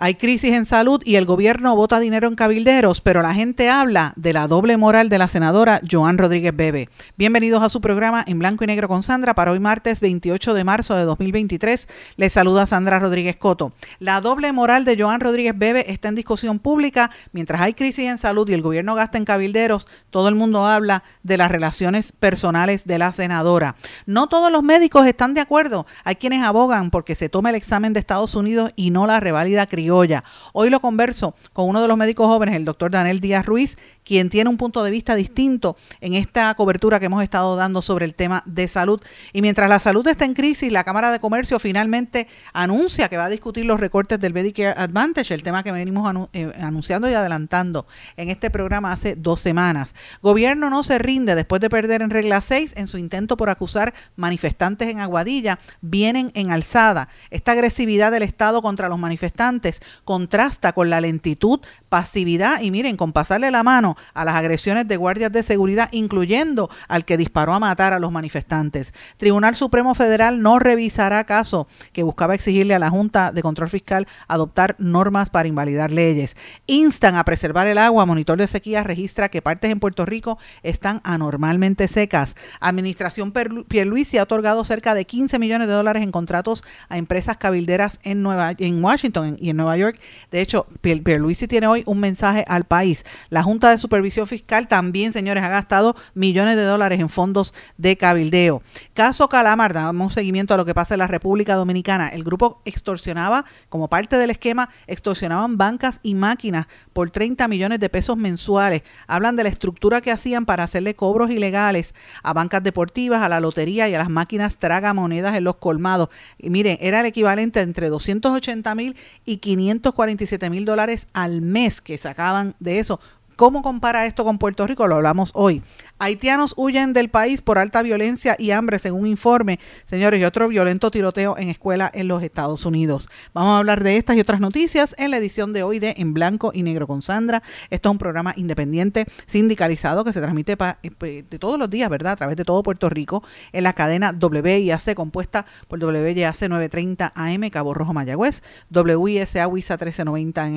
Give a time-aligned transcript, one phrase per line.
[0.00, 4.12] Hay crisis en salud y el gobierno vota dinero en cabilderos, pero la gente habla
[4.14, 6.88] de la doble moral de la senadora Joan Rodríguez Bebe.
[7.16, 10.62] Bienvenidos a su programa en blanco y negro con Sandra para hoy martes 28 de
[10.62, 11.88] marzo de 2023.
[12.14, 13.72] Les saluda Sandra Rodríguez Coto.
[13.98, 17.10] La doble moral de Joan Rodríguez Bebe está en discusión pública.
[17.32, 21.02] Mientras hay crisis en salud y el gobierno gasta en cabilderos, todo el mundo habla
[21.24, 23.74] de las relaciones personales de la senadora.
[24.06, 25.86] No todos los médicos están de acuerdo.
[26.04, 29.66] Hay quienes abogan porque se tome el examen de Estados Unidos y no la reválida
[29.90, 34.30] Hoy lo converso con uno de los médicos jóvenes, el doctor Daniel Díaz Ruiz, quien
[34.30, 38.14] tiene un punto de vista distinto en esta cobertura que hemos estado dando sobre el
[38.14, 39.00] tema de salud.
[39.32, 43.26] Y mientras la salud está en crisis, la Cámara de Comercio finalmente anuncia que va
[43.26, 47.86] a discutir los recortes del Medicare Advantage, el tema que venimos eh, anunciando y adelantando
[48.16, 49.94] en este programa hace dos semanas.
[50.22, 53.94] Gobierno no se rinde después de perder en regla 6 en su intento por acusar
[54.16, 57.08] manifestantes en Aguadilla, vienen en alzada.
[57.30, 63.12] Esta agresividad del Estado contra los manifestantes contrasta con la lentitud, pasividad y miren, con
[63.12, 67.60] pasarle la mano a las agresiones de guardias de seguridad, incluyendo al que disparó a
[67.60, 68.94] matar a los manifestantes.
[69.16, 74.06] Tribunal Supremo Federal no revisará caso que buscaba exigirle a la Junta de Control Fiscal
[74.26, 76.36] adoptar normas para invalidar leyes.
[76.66, 78.06] Instan a preservar el agua.
[78.06, 82.36] Monitor de sequía registra que partes en Puerto Rico están anormalmente secas.
[82.60, 87.98] Administración Pierluisi ha otorgado cerca de 15 millones de dólares en contratos a empresas cabilderas
[88.02, 89.98] en, Nueva, en Washington y en Nueva York.
[90.30, 93.04] De hecho, Pierluisi tiene hoy un mensaje al país.
[93.28, 97.96] La Junta de Supervisión Fiscal también, señores, ha gastado millones de dólares en fondos de
[97.96, 98.62] cabildeo.
[98.94, 102.08] Caso Calamar, damos seguimiento a lo que pasa en la República Dominicana.
[102.08, 107.88] El grupo extorsionaba, como parte del esquema, extorsionaban bancas y máquinas por 30 millones de
[107.88, 108.82] pesos mensuales.
[109.06, 113.40] Hablan de la estructura que hacían para hacerle cobros ilegales a bancas deportivas, a la
[113.40, 116.08] lotería y a las máquinas tragamonedas en los colmados.
[116.38, 121.98] Y miren, era el equivalente entre 280 mil y 547 mil dólares al mes que
[121.98, 123.00] sacaban de eso.
[123.38, 124.88] ¿Cómo compara esto con Puerto Rico?
[124.88, 125.62] Lo hablamos hoy.
[126.00, 130.90] Haitianos huyen del país por alta violencia y hambre, según informe, señores, y otro violento
[130.90, 133.08] tiroteo en escuela en los Estados Unidos.
[133.34, 136.14] Vamos a hablar de estas y otras noticias en la edición de hoy de En
[136.14, 137.44] Blanco y Negro con Sandra.
[137.70, 142.14] Esto es un programa independiente, sindicalizado, que se transmite eh, de todos los días, ¿verdad?
[142.14, 143.22] A través de todo Puerto Rico,
[143.52, 150.48] en la cadena WIAC, compuesta por WIAC 930 AM, Cabo Rojo Mayagüez, WISA WISA 1390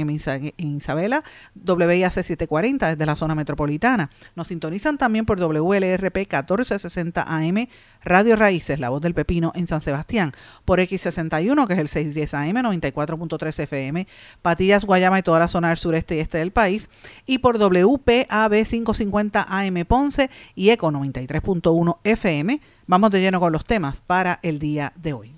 [0.58, 1.24] en Isabela,
[1.64, 4.10] WIAC 740 desde la zona metropolitana.
[4.36, 7.68] Nos sintonizan también por WLRP 1460 AM,
[8.04, 10.32] Radio Raíces, La Voz del Pepino en San Sebastián,
[10.66, 14.08] por X61, que es el 610 AM, 94.3 FM,
[14.42, 16.90] Patillas, Guayama y toda la zona del sureste y este del país,
[17.26, 22.62] y por WPAB 550 AM Ponce y ECO 93.1 FM.
[22.88, 25.36] Vamos de lleno con los temas para el día de hoy.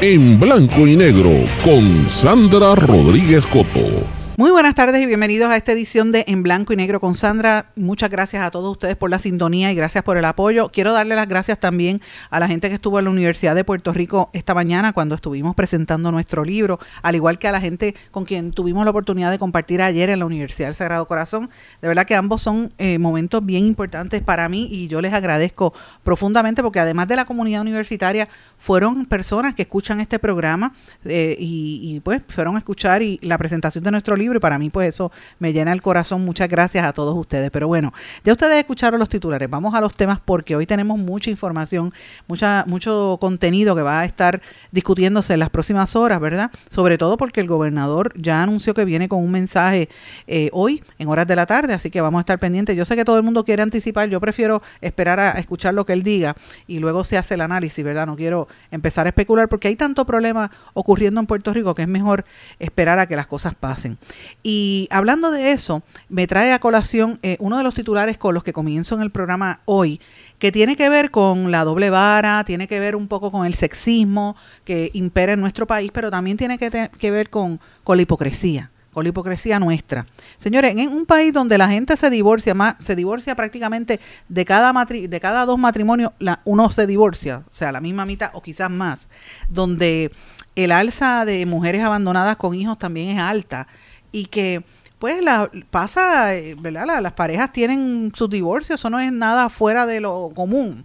[0.00, 1.30] En blanco y negro,
[1.62, 4.19] con Sandra Rodríguez Coto.
[4.40, 7.72] Muy buenas tardes y bienvenidos a esta edición de En Blanco y Negro con Sandra.
[7.76, 10.70] Muchas gracias a todos ustedes por la sintonía y gracias por el apoyo.
[10.70, 13.92] Quiero darle las gracias también a la gente que estuvo en la Universidad de Puerto
[13.92, 18.24] Rico esta mañana cuando estuvimos presentando nuestro libro, al igual que a la gente con
[18.24, 21.50] quien tuvimos la oportunidad de compartir ayer en la Universidad del Sagrado Corazón.
[21.82, 25.74] De verdad que ambos son eh, momentos bien importantes para mí y yo les agradezco
[26.02, 30.72] profundamente porque además de la comunidad universitaria fueron personas que escuchan este programa
[31.04, 34.58] eh, y, y pues fueron a escuchar y la presentación de nuestro libro y para
[34.58, 36.24] mí pues eso me llena el corazón.
[36.24, 37.50] Muchas gracias a todos ustedes.
[37.50, 37.92] Pero bueno,
[38.24, 39.48] ya ustedes escucharon los titulares.
[39.48, 41.92] Vamos a los temas porque hoy tenemos mucha información,
[42.26, 44.40] mucha, mucho contenido que va a estar
[44.72, 46.50] discutiéndose en las próximas horas, ¿verdad?
[46.68, 49.88] Sobre todo porque el gobernador ya anunció que viene con un mensaje
[50.26, 52.76] eh, hoy en horas de la tarde, así que vamos a estar pendientes.
[52.76, 55.92] Yo sé que todo el mundo quiere anticipar, yo prefiero esperar a escuchar lo que
[55.92, 56.36] él diga
[56.66, 58.06] y luego se hace el análisis, ¿verdad?
[58.06, 61.88] No quiero empezar a especular porque hay tanto problema ocurriendo en Puerto Rico que es
[61.88, 62.24] mejor
[62.58, 63.98] esperar a que las cosas pasen.
[64.42, 68.44] Y hablando de eso, me trae a colación eh, uno de los titulares con los
[68.44, 70.00] que comienzo en el programa hoy,
[70.38, 73.54] que tiene que ver con la doble vara, tiene que ver un poco con el
[73.54, 78.02] sexismo que impera en nuestro país, pero también tiene que, que ver con, con la
[78.02, 80.06] hipocresía con la hipocresía nuestra.
[80.36, 84.72] Señores, en un país donde la gente se divorcia, más, se divorcia prácticamente de cada,
[84.84, 88.70] de cada dos matrimonios, la, uno se divorcia, o sea, la misma mitad o quizás
[88.70, 89.08] más,
[89.48, 90.10] donde
[90.56, 93.68] el alza de mujeres abandonadas con hijos también es alta,
[94.12, 94.62] y que
[94.98, 97.00] pues la, pasa, eh, ¿verdad?
[97.00, 100.84] las parejas tienen sus divorcios, eso no es nada fuera de lo común.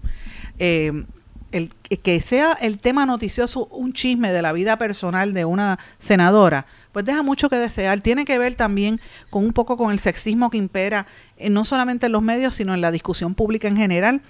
[0.58, 1.04] Eh,
[1.52, 1.70] el,
[2.04, 7.06] que sea el tema noticioso un chisme de la vida personal de una senadora, pues
[7.06, 8.00] deja mucho que desear.
[8.00, 12.06] Tiene que ver también con un poco con el sexismo que impera eh, no solamente
[12.06, 14.22] en los medios, sino en la discusión pública en general.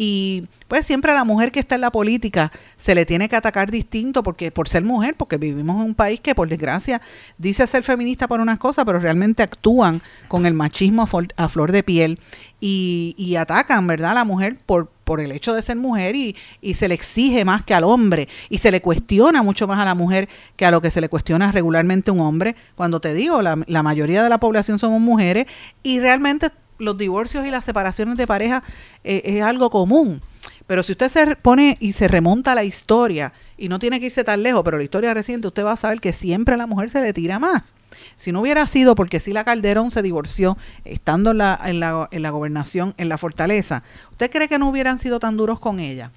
[0.00, 3.34] Y pues siempre a la mujer que está en la política se le tiene que
[3.34, 7.02] atacar distinto porque por ser mujer, porque vivimos en un país que por desgracia
[7.36, 11.82] dice ser feminista por unas cosas, pero realmente actúan con el machismo a, flor de
[11.82, 12.20] piel
[12.60, 16.36] y, y, atacan, ¿verdad?, a la mujer por, por el hecho de ser mujer y,
[16.60, 19.84] y se le exige más que al hombre y se le cuestiona mucho más a
[19.84, 22.54] la mujer que a lo que se le cuestiona regularmente a un hombre.
[22.76, 25.46] Cuando te digo, la, la mayoría de la población somos mujeres
[25.82, 28.62] y realmente los divorcios y las separaciones de pareja
[29.04, 30.20] eh, es algo común.
[30.66, 34.06] Pero si usted se pone y se remonta a la historia, y no tiene que
[34.06, 36.66] irse tan lejos, pero la historia reciente, usted va a saber que siempre a la
[36.66, 37.74] mujer se le tira más.
[38.16, 42.22] Si no hubiera sido porque la Calderón se divorció estando en la, en la, en
[42.22, 43.82] la gobernación, en la fortaleza,
[44.12, 46.12] ¿usted cree que no hubieran sido tan duros con ella?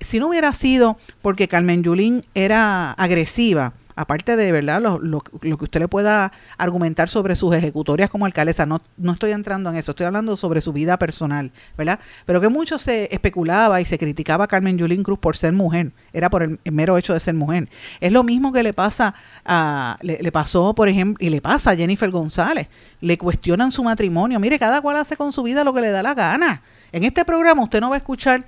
[0.00, 5.64] Si no hubiera sido porque Carmen Yulín era agresiva, aparte de verdad lo, lo, que
[5.64, 9.92] usted le pueda argumentar sobre sus ejecutorias como alcaldesa, no, no estoy entrando en eso,
[9.92, 12.00] estoy hablando sobre su vida personal, ¿verdad?
[12.26, 15.92] Pero que mucho se especulaba y se criticaba a Carmen Yulín Cruz por ser mujer,
[16.12, 17.68] era por el, mero hecho de ser mujer.
[18.00, 19.14] Es lo mismo que le pasa
[19.44, 22.68] a, le, le pasó, por ejemplo, y le pasa a Jennifer González,
[23.00, 26.02] le cuestionan su matrimonio, mire, cada cual hace con su vida lo que le da
[26.02, 26.62] la gana.
[26.92, 28.44] En este programa usted no va a escuchar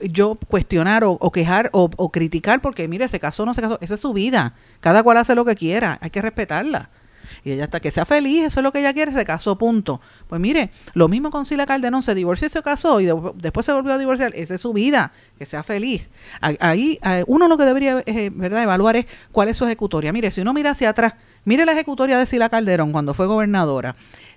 [0.00, 4.00] yo cuestionar o, quejar o, criticar porque mire, se casó, no se casó, esa es
[4.00, 4.54] su vida.
[4.80, 6.90] Cada cual hace lo que quiera, hay que respetarla.
[7.42, 10.00] Y ella hasta que sea feliz, eso es lo que ella quiere, se casó, punto.
[10.28, 13.72] Pues mire, lo mismo con Sila Calderón, se divorció y se casó y después se
[13.72, 16.08] volvió a divorciar, esa es su vida, que sea feliz.
[16.40, 18.62] Ahí uno lo que debería eh, ¿verdad?
[18.62, 20.12] evaluar es cuál es su ejecutoria.
[20.12, 23.96] Mire, si uno mira hacia atrás, mire la ejecutoria de Sila Calderón cuando fue gobernadora.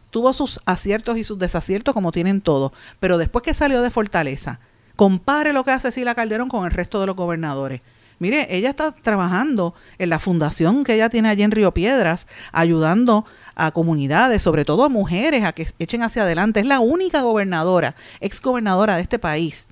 [0.10, 4.60] Tuvo sus aciertos y sus desaciertos como tienen todos, pero después que salió de Fortaleza,
[4.98, 7.82] Compare lo que hace Sila Calderón con el resto de los gobernadores.
[8.18, 13.24] Mire, ella está trabajando en la fundación que ella tiene allí en Río Piedras, ayudando
[13.54, 16.62] a comunidades, sobre todo a mujeres, a que echen hacia adelante.
[16.62, 19.68] Es la única gobernadora, ex gobernadora de este país,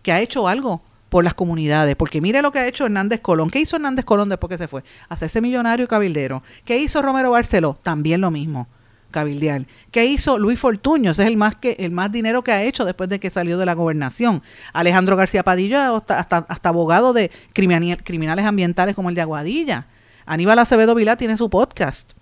[0.00, 0.80] que ha hecho algo
[1.10, 1.94] por las comunidades.
[1.94, 3.50] Porque mire lo que ha hecho Hernández Colón.
[3.50, 4.84] ¿Qué hizo Hernández Colón después que se fue?
[5.10, 6.42] Hacerse millonario y cabildero.
[6.64, 7.78] ¿Qué hizo Romero Barceló?
[7.82, 8.68] También lo mismo
[9.16, 9.64] cabildear.
[9.90, 11.12] ¿Qué hizo Luis Fortuño?
[11.12, 13.56] Ese es el más, que, el más dinero que ha hecho después de que salió
[13.56, 14.42] de la gobernación.
[14.74, 19.86] Alejandro García Padilla, hasta, hasta, abogado de criminales ambientales como el de Aguadilla.
[20.26, 22.12] Aníbal Acevedo Vilá tiene su podcast,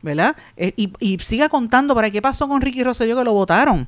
[0.00, 0.34] ¿verdad?
[0.56, 3.86] Eh, y, y siga contando para qué pasó con Ricky Rosselló que lo votaron.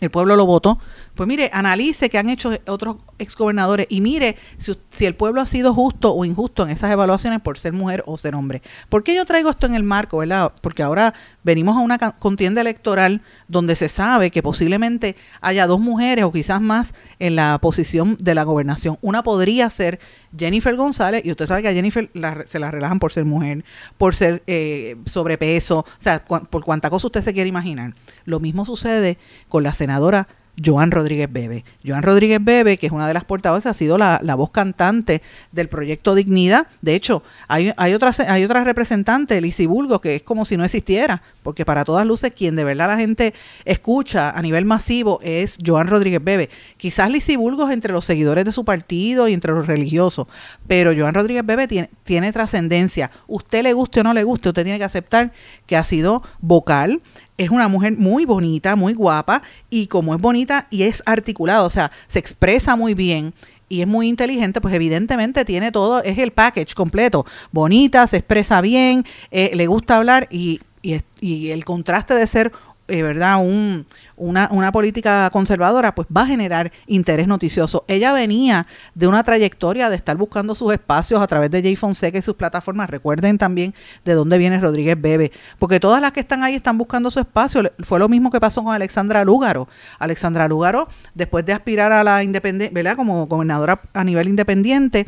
[0.00, 0.78] El pueblo lo votó
[1.18, 5.74] pues mire, analice qué han hecho otros exgobernadores y mire si, el pueblo ha sido
[5.74, 8.62] justo o injusto en esas evaluaciones por ser mujer o ser hombre.
[8.88, 10.52] ¿Por qué yo traigo esto en el marco, verdad?
[10.60, 11.14] Porque ahora
[11.48, 16.60] venimos a una contienda electoral donde se sabe que posiblemente haya dos mujeres o quizás
[16.60, 18.98] más en la posición de la gobernación.
[19.00, 19.98] Una podría ser
[20.36, 22.10] Jennifer González, y usted sabe que a Jennifer
[22.46, 23.64] se la relajan por ser mujer,
[23.96, 27.94] por ser eh, sobrepeso, o sea, por cuánta cosa usted se quiere imaginar.
[28.26, 29.16] Lo mismo sucede
[29.48, 30.28] con la senadora
[30.62, 31.64] Joan Rodríguez Bebe.
[31.84, 35.22] Joan Rodríguez Bebe, que es una de las portavoces, ha sido la, voz cantante
[35.52, 36.66] del proyecto Dignidad.
[36.82, 40.64] De hecho, hay, hay, otra, hay otra representante, Lizy Bulgo, que es como si no
[40.64, 43.34] existiera, porque para todas luces quien de verdad la gente
[43.64, 46.50] escucha a nivel masivo es Joan Rodríguez Bebe.
[46.76, 50.26] Quizás Lizy Bulgo es entre los seguidores de su partido y entre los religiosos,
[50.66, 53.10] pero Joan Rodríguez Bebe tiene, tiene trascendencia.
[53.26, 55.32] Usted le guste o no le guste, usted tiene que aceptar
[55.66, 57.00] que ha sido vocal,
[57.38, 61.70] es una mujer muy bonita, muy guapa, y como es bonita y es articulada, o
[61.70, 63.32] sea, se expresa muy bien
[63.68, 67.26] y es muy inteligente, pues evidentemente tiene todo, es el package completo.
[67.52, 72.52] Bonita, se expresa bien, eh, le gusta hablar y, y, el contraste de ser,
[72.88, 73.38] eh, ¿verdad?
[73.38, 73.86] Un,
[74.18, 77.84] una, una política conservadora, pues va a generar interés noticioso.
[77.88, 82.18] Ella venía de una trayectoria de estar buscando sus espacios a través de Jay Fonseca
[82.18, 82.90] y sus plataformas.
[82.90, 87.10] Recuerden también de dónde viene Rodríguez Bebe, porque todas las que están ahí están buscando
[87.10, 87.72] su espacio.
[87.80, 89.68] Fue lo mismo que pasó con Alexandra Lúgaro.
[89.98, 92.96] Alexandra Lúgaro, después de aspirar a la independencia, ¿verdad?
[92.96, 95.06] Como gobernadora a nivel independiente,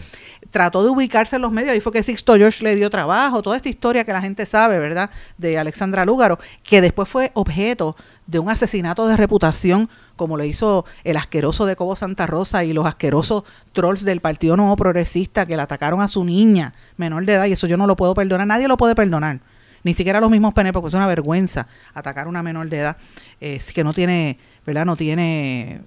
[0.50, 1.72] trató de ubicarse en los medios.
[1.72, 4.78] Ahí fue que Sixto George le dio trabajo, toda esta historia que la gente sabe,
[4.78, 5.10] ¿verdad?
[5.38, 7.96] De Alexandra Lúgaro, que después fue objeto
[8.30, 12.72] de un asesinato de reputación como lo hizo el asqueroso de Cobo Santa Rosa y
[12.72, 17.34] los asquerosos trolls del Partido Nuevo Progresista que le atacaron a su niña menor de
[17.34, 19.40] edad y eso yo no lo puedo perdonar, nadie lo puede perdonar,
[19.82, 22.96] ni siquiera los mismos PNP porque es una vergüenza atacar a una menor de edad
[23.40, 24.84] eh, que no tiene ¿verdad?
[24.84, 25.80] No tiene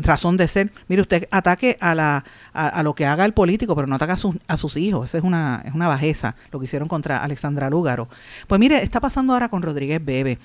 [0.00, 0.72] razón de ser.
[0.88, 4.16] Mire, usted ataque a, la, a, lo que haga el político, pero no ataca a,
[4.16, 5.10] sus, a sus hijos.
[5.10, 8.08] Esa es una, es una bajeza lo que hicieron contra Alexandra Lúgaro.
[8.46, 10.38] Pues mire, está pasando ahora con Rodríguez Bebe.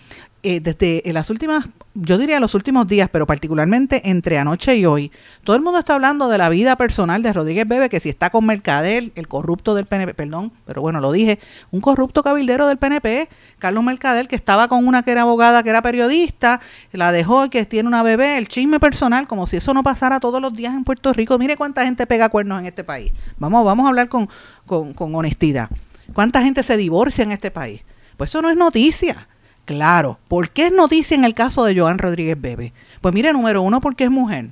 [0.50, 5.12] Eh, desde las últimas, yo diría los últimos días, pero particularmente entre anoche y hoy,
[5.44, 8.30] todo el mundo está hablando de la vida personal de Rodríguez Bebe, que si está
[8.30, 11.40] con Mercader, el corrupto del PNP, perdón, pero bueno, lo dije,
[11.72, 13.28] un corrupto cabildero del PNP,
[13.60, 16.62] Carlos Mercader, que estaba con una que era abogada, que era periodista,
[16.94, 20.42] la dejó que tiene una bebé, el chisme personal, como si eso no pasara todos
[20.42, 21.38] los días en Puerto Rico.
[21.38, 23.12] Mire cuánta gente pega cuernos en este país.
[23.38, 24.30] Vamos, vamos a hablar con,
[24.66, 25.70] con honestidad.
[26.14, 27.82] ¿Cuánta gente se divorcia en este país?
[28.16, 29.28] Pues eso no es noticia.
[29.68, 30.18] Claro.
[30.30, 32.72] ¿Por qué es noticia en el caso de Joan Rodríguez Bebe?
[33.02, 34.52] Pues mire, número uno, porque es mujer.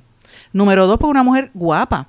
[0.52, 2.08] Número dos, porque una mujer guapa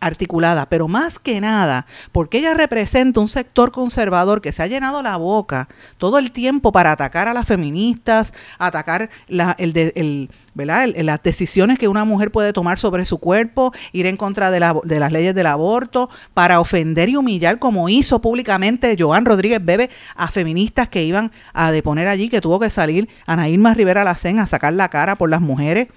[0.00, 5.02] articulada, pero más que nada, porque ella representa un sector conservador que se ha llenado
[5.02, 11.22] la boca todo el tiempo para atacar a las feministas, atacar la, el, el, las
[11.22, 15.12] decisiones que una mujer puede tomar sobre su cuerpo, ir en contra de, de, las
[15.12, 20.88] leyes del aborto, para ofender y humillar, como hizo públicamente Joan Rodríguez Bebe a feministas
[20.88, 24.72] que iban a deponer allí, que tuvo que salir Ana Irma Rivera Lacén a sacar
[24.72, 25.88] la cara por las mujeres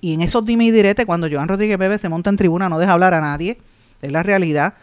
[0.00, 2.78] y, en esos dime y direte, cuando Joan Rodríguez Bebe se monta en tribuna, no
[2.78, 3.58] deja hablar a nadie,
[4.00, 4.74] es la realidad.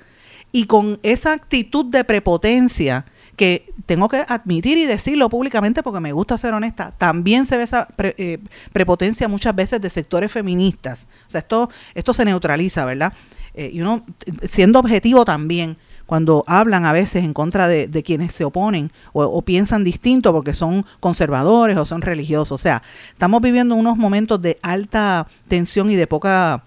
[0.52, 3.06] Y con esa actitud de prepotencia,
[3.40, 7.64] que tengo que admitir y decirlo públicamente porque me gusta ser honesta, también se ve
[7.64, 8.40] esa eh,
[8.74, 11.08] prepotencia muchas veces de sectores feministas.
[11.26, 13.14] O sea, esto, esto se neutraliza, ¿verdad?
[13.54, 14.06] Eh, y uno,
[14.44, 15.78] siendo objetivo también,
[16.10, 20.84] cuando hablan a veces en contra de, quienes se oponen o, piensan distinto porque son
[21.00, 22.54] conservadores o son religiosos.
[22.54, 26.64] O sea, estamos viviendo unos momentos de alta tensión y de poca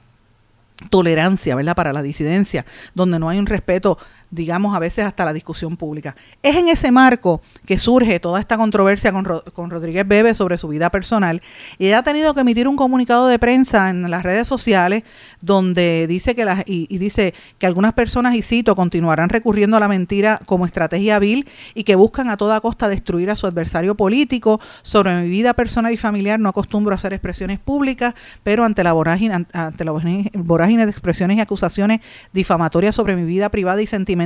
[0.90, 1.74] tolerancia, ¿verdad?
[1.74, 3.98] Para la disidencia, donde no hay un respeto
[4.32, 6.16] digamos, a veces hasta la discusión pública.
[6.42, 10.68] Es en ese marco que surge toda esta controversia con, con, Rodríguez Bebe sobre su
[10.68, 11.42] vida personal
[11.78, 15.04] y ella ha tenido que emitir un comunicado de prensa en las redes sociales
[15.42, 19.88] donde dice que las, y, dice que algunas personas, y cito, continuarán recurriendo a la
[19.88, 24.60] mentira como estrategia vil y que buscan a toda costa destruir a su adversario político.
[24.82, 28.92] Sobre mi vida personal y familiar no acostumbro a hacer expresiones públicas, pero ante la
[28.92, 29.92] vorágine, ante la
[30.34, 32.00] vorágine de expresiones y acusaciones
[32.32, 34.21] difamatorias sobre mi vida privada y sentimental,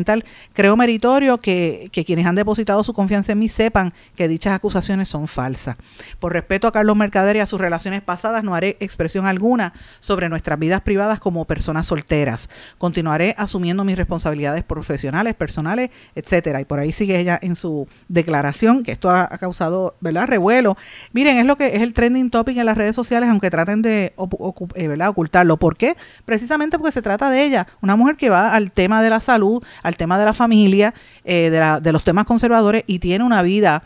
[0.52, 5.28] creo meritorio que, quienes han depositado su confianza en mí sepan que dichas acusaciones son
[5.28, 5.76] falsas.
[6.18, 10.28] Por respeto a Carlos Mercader y a sus relaciones pasadas, no haré expresión alguna sobre
[10.28, 12.48] nuestras vidas privadas como personas solteras.
[12.78, 16.60] Continuaré asumiendo mis responsabilidades profesionales, personales, etcétera.
[16.60, 20.76] Y por ahí sigue ella en su declaración, que esto ha, causado, ¿verdad?, revuelo.
[21.12, 24.14] Miren, es lo que es el trending topic en las redes sociales, aunque traten de
[24.16, 25.56] eh, ocultarlo.
[25.56, 25.96] ¿Por qué?
[26.24, 29.62] Precisamente porque se trata de ella, una mujer que va al tema de la salud,
[29.86, 33.84] al tema de la familia, eh, de, los temas conservadores y tiene una vida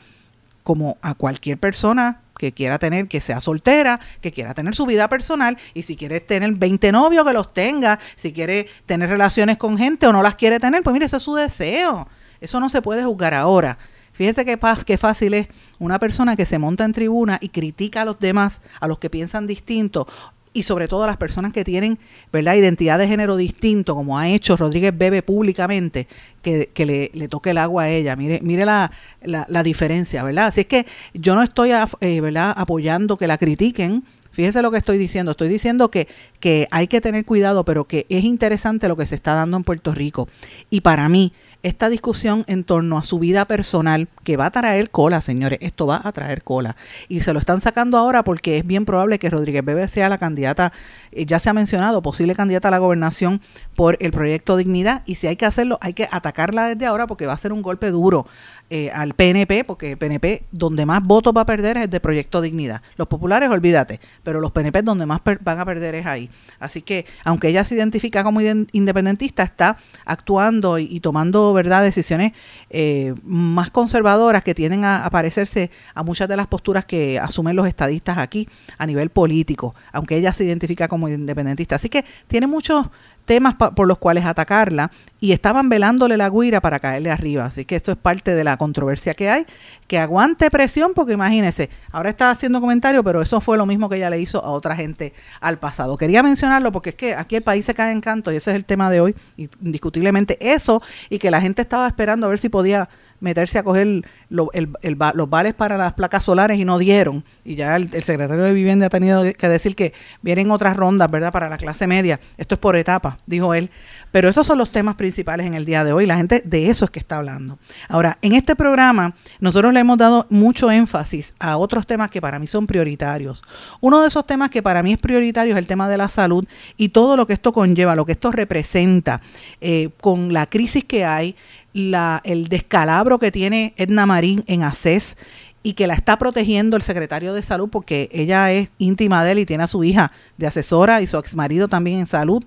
[0.62, 5.09] como a cualquier persona que quiera tener, que sea soltera, que quiera tener su vida
[5.11, 9.76] personal y si quiere tener 20 novios, que los tenga, si quiere tener relaciones con
[9.76, 12.09] gente o no las quiere tener, pues mire, ese es su deseo.
[12.40, 13.76] Eso no se puede juzgar ahora.
[14.14, 18.19] Fíjese qué fácil es una persona que se monta en tribuna y critica a los
[18.19, 20.09] demás, a los que piensan distinto,
[20.52, 21.99] y sobre todo a las personas que tienen
[22.33, 22.54] ¿verdad?
[22.54, 26.09] identidad de género distinto, como ha hecho Rodríguez Bebe públicamente,
[26.42, 28.16] que, le, toque el agua a ella.
[28.16, 28.90] Mire, mire la,
[29.23, 30.47] la, diferencia, ¿verdad?
[30.47, 32.52] Así es que yo no estoy eh, ¿verdad?
[32.57, 34.04] apoyando que la critiquen.
[34.33, 35.33] Fíjese lo que estoy diciendo.
[35.33, 39.16] Estoy diciendo que, que hay que tener cuidado, pero que es interesante lo que se
[39.16, 40.28] está dando en Puerto Rico.
[40.71, 44.90] Y para mí, esta discusión en torno a su vida personal, que va a traer
[44.90, 46.76] cola, señores, esto va a traer cola.
[47.09, 50.19] Y se lo están sacando ahora porque es bien probable que Rodríguez Bebe sea la
[50.19, 50.73] candidata,
[51.12, 53.40] eh, ya se ha mencionado, posible candidata a la gobernación
[53.76, 55.02] por el proyecto Dignidad.
[55.07, 57.62] Y si hay que hacerlo, hay que atacarla desde ahora porque va a ser un
[57.62, 58.26] golpe duro
[58.73, 62.41] eh, al PNP, porque el PNP donde más votos va a perder es de Proyecto
[62.41, 62.83] Dignidad.
[62.97, 66.31] Los populares, olvídate, pero los PNP donde más van a perder es ahí.
[66.61, 72.33] Así que, aunque ella se identifica como independentista, está actuando y, tomando verdad decisiones
[72.69, 77.57] eh, más conservadoras que tienden a, a parecerse a muchas de las posturas que asumen
[77.57, 78.49] los estadistas aquí
[78.79, 81.75] a nivel político, aunque ella se identifica como independentista.
[81.75, 82.87] Así que tiene muchos
[83.31, 87.45] temas por los cuales atacarla y estaban velándole la guira para caerle arriba.
[87.45, 89.47] Así que esto es parte de la controversia que hay.
[89.87, 93.99] Que aguante presión, porque imagínese, ahora está haciendo comentario, pero eso fue lo mismo que
[93.99, 95.97] ella le hizo a otra gente al pasado.
[95.97, 98.57] Quería mencionarlo porque es que aquí el país se cae en canto y ese es
[98.57, 102.49] el tema de hoy, indiscutiblemente eso, y que la gente estaba esperando a ver si
[102.49, 102.89] podía
[103.21, 107.25] meterse a coger los vales para las placas solares y no dieron.
[107.45, 111.33] Y ya el, secretario de Vivienda ha tenido que decir que vienen otras rondas, ¿verdad?
[111.33, 112.21] Para la clase media.
[112.37, 113.71] Esto es por etapa, dijo él.
[114.11, 116.07] Pero esos son los temas principales en el día de hoy.
[116.07, 117.59] La gente de eso es que está hablando.
[117.89, 122.39] Ahora, en este programa nosotros le hemos dado mucho énfasis a otros temas que para
[122.39, 123.43] mí son prioritarios.
[123.81, 126.45] Uno de esos temas que para mí es prioritario es el tema de la salud
[126.77, 129.21] y todo lo que esto conlleva, lo que esto representa
[129.61, 131.37] eh, con la crisis que hay,
[131.73, 135.17] la, el descalabro que tiene Edna Marín en ACES
[135.62, 139.39] y que la está protegiendo el secretario de salud porque ella es íntima de él
[139.41, 142.43] y tiene a su hija de asesora y su ex marido también en salud.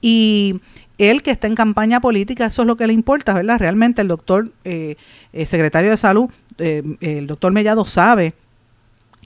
[0.00, 0.60] Y
[0.96, 3.58] él que está en campaña política, eso es lo que le importa, ¿verdad?
[3.58, 4.96] Realmente el doctor, eh,
[5.32, 8.34] el secretario de salud, eh, el doctor Mellado sabe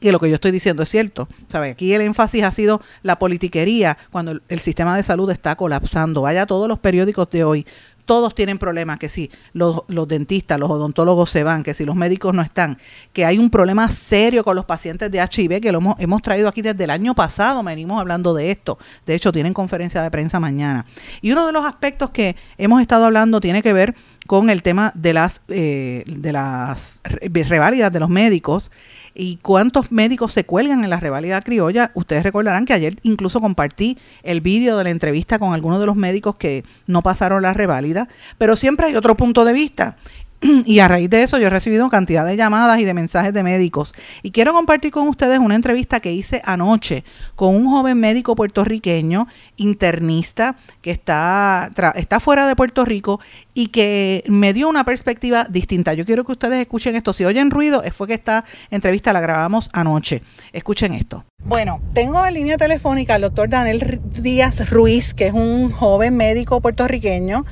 [0.00, 1.28] que lo que yo estoy diciendo es cierto.
[1.48, 1.70] ¿Sabe?
[1.70, 6.22] Aquí el énfasis ha sido la politiquería cuando el sistema de salud está colapsando.
[6.22, 7.66] Vaya a todos los periódicos de hoy
[8.08, 12.34] todos tienen problemas, que si los, dentistas, los odontólogos se van, que si los médicos
[12.34, 12.78] no están,
[13.12, 16.62] que hay un problema serio con los pacientes de HIV, que lo hemos, traído aquí
[16.62, 18.78] desde el año pasado, venimos hablando de esto.
[19.04, 20.86] De hecho, tienen conferencia de prensa mañana.
[21.20, 23.94] Y uno de los aspectos que hemos estado hablando tiene que ver
[24.26, 28.70] con el tema de las, eh, de las reválidas de los médicos
[29.18, 31.90] y cuántos médicos se cuelgan en la revalida criolla.
[31.94, 35.96] Ustedes recordarán que ayer incluso compartí el vídeo de la entrevista con algunos de los
[35.96, 38.08] médicos que no pasaron la reválida,
[38.38, 39.96] pero siempre hay otro punto de vista
[40.64, 43.42] y a raíz de eso yo he recibido cantidad de llamadas y de mensajes de
[43.42, 43.94] médicos.
[44.22, 47.04] Y quiero compartir con ustedes una entrevista que hice anoche
[47.34, 49.26] con un joven médico puertorriqueño,
[49.56, 53.20] internista, que está, está fuera de Puerto Rico
[53.54, 55.94] y que me dio una perspectiva distinta.
[55.94, 57.12] Yo quiero que ustedes escuchen esto.
[57.12, 60.22] Si oyen ruido, fue que esta entrevista la grabamos anoche.
[60.52, 61.24] Escuchen esto.
[61.44, 66.60] Bueno, tengo en línea telefónica al doctor Daniel Díaz Ruiz, que es un joven médico
[66.60, 67.46] puertorriqueño,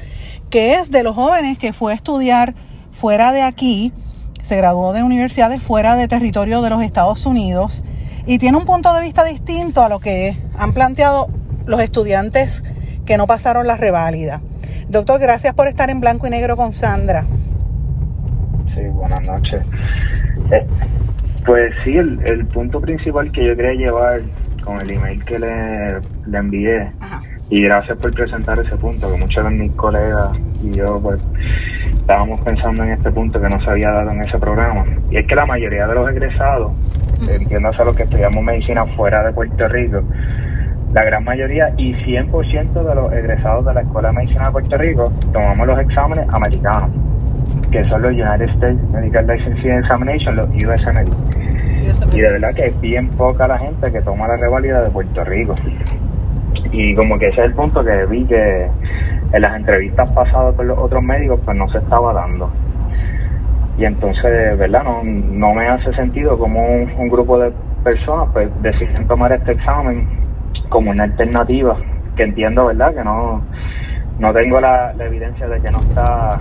[0.50, 2.55] que es de los jóvenes que fue a estudiar
[2.97, 3.93] fuera de aquí,
[4.43, 7.85] se graduó de universidades fuera de territorio de los Estados Unidos
[8.26, 11.29] y tiene un punto de vista distinto a lo que han planteado
[11.67, 12.62] los estudiantes
[13.05, 14.41] que no pasaron la reválida.
[14.88, 17.26] Doctor, gracias por estar en blanco y negro con Sandra.
[18.75, 19.62] Sí, buenas noches.
[20.50, 20.67] Eh,
[21.45, 24.23] pues sí, el, punto principal que yo quería llevar
[24.65, 26.93] con el email que le, le envié,
[27.49, 30.31] y gracias por presentar ese punto, que muchos de mis colegas
[30.62, 31.21] y yo pues
[31.93, 34.85] estábamos pensando en este punto que no se había dado en ese programa.
[35.11, 36.73] Y es que la mayoría de los egresados,
[37.29, 40.03] entiéndase los que estudiamos medicina fuera de Puerto Rico,
[40.93, 44.78] la gran mayoría y 100% de los egresados de la Escuela de Medicina de Puerto
[44.78, 46.91] Rico tomamos los exámenes americanos,
[47.71, 51.11] que son los United States Medical Licensing Examination, los USMLE.
[52.13, 55.23] Y de verdad que es bien poca la gente que toma la revalida de Puerto
[55.25, 55.54] Rico.
[56.73, 58.69] Y como que ese es el punto que vi que
[59.33, 62.50] en las entrevistas pasadas con los otros médicos pues no se estaba dando.
[63.79, 64.83] Y entonces, ¿verdad?
[64.85, 67.52] No, no me hace sentido como un, grupo de
[67.85, 70.09] personas pues deciden tomar este examen
[70.71, 71.76] como una alternativa,
[72.17, 72.95] que entiendo, ¿verdad?
[72.95, 73.43] Que no,
[74.19, 76.41] no tengo la, evidencia de que no está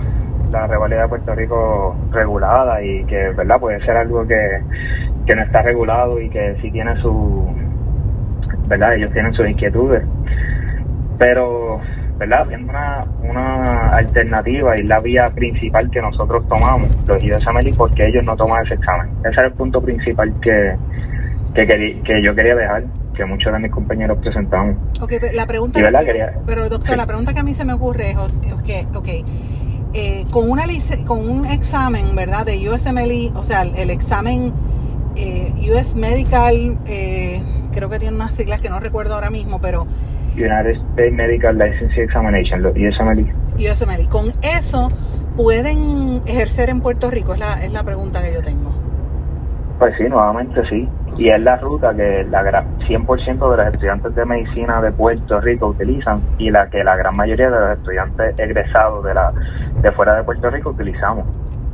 [0.50, 3.60] la rivalidad de Puerto Rico regulada y que, ¿verdad?
[3.60, 4.62] Puede ser algo que,
[5.26, 7.46] que no está regulado y que sí tiene su,
[8.68, 8.94] ¿verdad?
[8.94, 10.02] Ellos tienen sus inquietudes.
[11.18, 11.80] Pero
[12.18, 12.46] ¿verdad?
[12.48, 18.24] Viendo una, una alternativa y la vía principal que nosotros tomamos, los USMLE, porque ellos
[18.24, 19.08] no toman ese examen.
[19.20, 20.76] Ese es el punto principal que,
[21.54, 24.76] que, yo quería dejar, que muchos de mis compañeros presentamos.
[25.00, 25.80] Ok, la pregunta,
[26.46, 29.08] pero doctor, la pregunta que a mí se me ocurre es, que, ok,
[29.92, 30.64] eh, con, una
[31.04, 32.46] con un examen, ¿verdad?
[32.46, 34.52] De USMLE, o sea, el, examen
[35.16, 37.42] eh, US Medical, eh,
[37.76, 39.86] creo que tiene unas siglas que no recuerdo ahora mismo, pero
[40.34, 43.32] United States Medical Licensing Examination, los USMLE.
[43.56, 44.08] USMLE.
[44.08, 44.88] ¿Con eso
[45.36, 47.34] pueden ejercer en Puerto Rico?
[47.34, 48.72] Es la, es la pregunta que yo tengo.
[49.78, 50.88] Pues sí, nuevamente sí.
[51.18, 55.68] Y es la ruta que la 100% de los estudiantes de medicina de Puerto Rico
[55.68, 59.32] utilizan y la que la gran mayoría de los estudiantes egresados de, la,
[59.82, 61.26] de fuera de Puerto Rico utilizamos.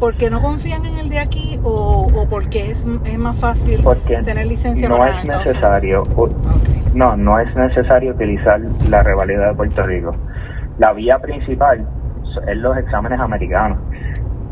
[0.03, 3.85] ¿Por qué no confían en el de aquí o, o porque es, es más fácil
[4.25, 6.03] tener licencia no es necesario
[6.93, 8.61] no no es necesario utilizar
[8.91, 10.11] la revalida de Puerto Rico.
[10.79, 11.87] La vía principal
[12.49, 13.79] es los exámenes americanos.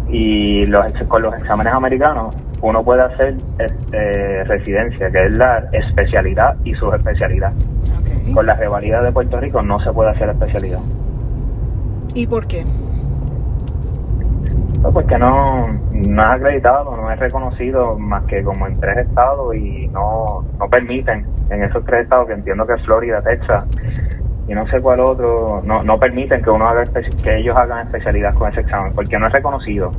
[0.09, 2.33] Y los con los exámenes americanos
[2.63, 7.53] uno puede hacer este, residencia que es la especialidad y subespecialidad.
[8.33, 10.79] Con la revalida de Puerto Rico no se puede hacer especialidad.
[12.15, 12.65] ¿y por qué?
[14.83, 19.88] Porque no, no es acreditado, no es reconocido más que como en tres estados y
[19.88, 23.66] no, no permiten en esos tres estados que entiendo que es Florida, Texas
[24.49, 26.85] y no sé cuál otro, no, no permiten que uno haga
[27.23, 29.93] que ellos hagan especialidad con ese examen porque no es reconocido.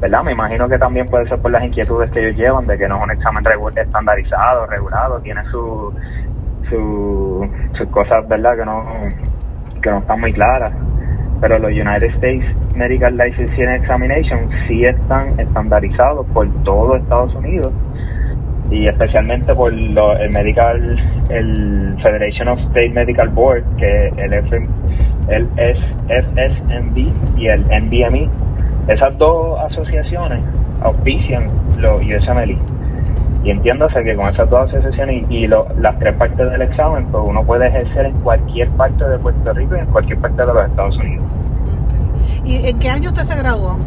[0.00, 0.22] ¿verdad?
[0.24, 2.96] Me imagino que también puede ser por las inquietudes que ellos llevan de que no
[2.96, 3.44] es un examen
[3.76, 5.94] estandarizado, regulado, tiene su,
[6.70, 8.56] su, sus cosas, ¿verdad?
[8.56, 8.84] Que no,
[9.82, 10.72] que no están muy claras.
[11.40, 17.72] Pero los United States Medical Licensing Examination sí están estandarizados por todo Estados Unidos
[18.70, 20.96] y especialmente por lo, el medical
[21.28, 24.68] el Federation of State Medical Board que el FM,
[25.28, 28.28] el FSMB y el NBME
[28.88, 30.40] esas dos asociaciones
[30.82, 31.48] auspician
[31.78, 32.79] los USMLE
[33.42, 37.42] y entiéndase que con esas dos asociaciones y, las tres partes del examen pues uno
[37.44, 40.96] puede ejercer en cualquier parte de Puerto Rico y en cualquier parte de los Estados
[40.98, 41.24] Unidos
[42.44, 43.78] ¿y en qué año usted se graduó?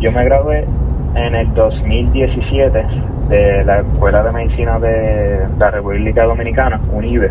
[0.00, 0.66] yo me gradué
[1.14, 2.84] en el 2017
[3.28, 7.30] de la Escuela de Medicina de la República Dominicana, UNIBE.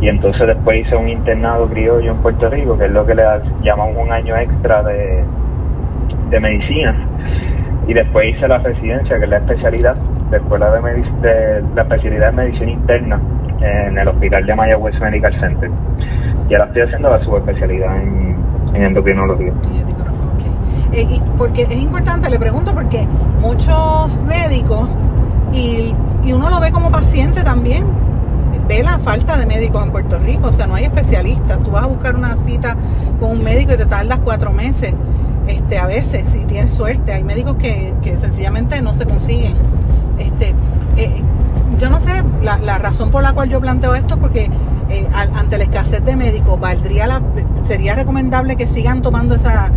[0.00, 3.22] Y entonces después hice un internado criollo en Puerto Rico, que es lo que le
[3.62, 5.22] llamamos un año extra de,
[6.30, 7.06] de medicina.
[7.86, 9.94] Y después hice la residencia, que es la especialidad
[10.30, 10.80] de Escuela de,
[11.20, 13.20] de la especialidad de Medicina Interna
[13.60, 15.70] en el Hospital de Mayagüez Medical Center.
[16.48, 18.36] Y ahora estoy haciendo la subespecialidad en,
[18.74, 19.52] en endocrinología.
[20.92, 23.06] Eh, porque es importante, le pregunto, porque
[23.40, 24.88] muchos médicos,
[25.52, 27.84] y, y uno lo ve como paciente también,
[28.68, 31.58] ve la falta de médicos en Puerto Rico, o sea, no hay especialistas.
[31.62, 32.76] Tú vas a buscar una cita
[33.18, 34.94] con un médico y te tardas cuatro meses.
[35.46, 39.54] Este, a veces, si tienes suerte, hay médicos que, que sencillamente no se consiguen.
[40.18, 40.54] Este,
[40.96, 41.22] eh,
[41.78, 44.50] yo no sé la, la, razón por la cual yo planteo esto, porque
[44.90, 47.22] eh, ante la escasez de médicos, valdría la,
[47.64, 49.72] sería recomendable que sigan tomando esa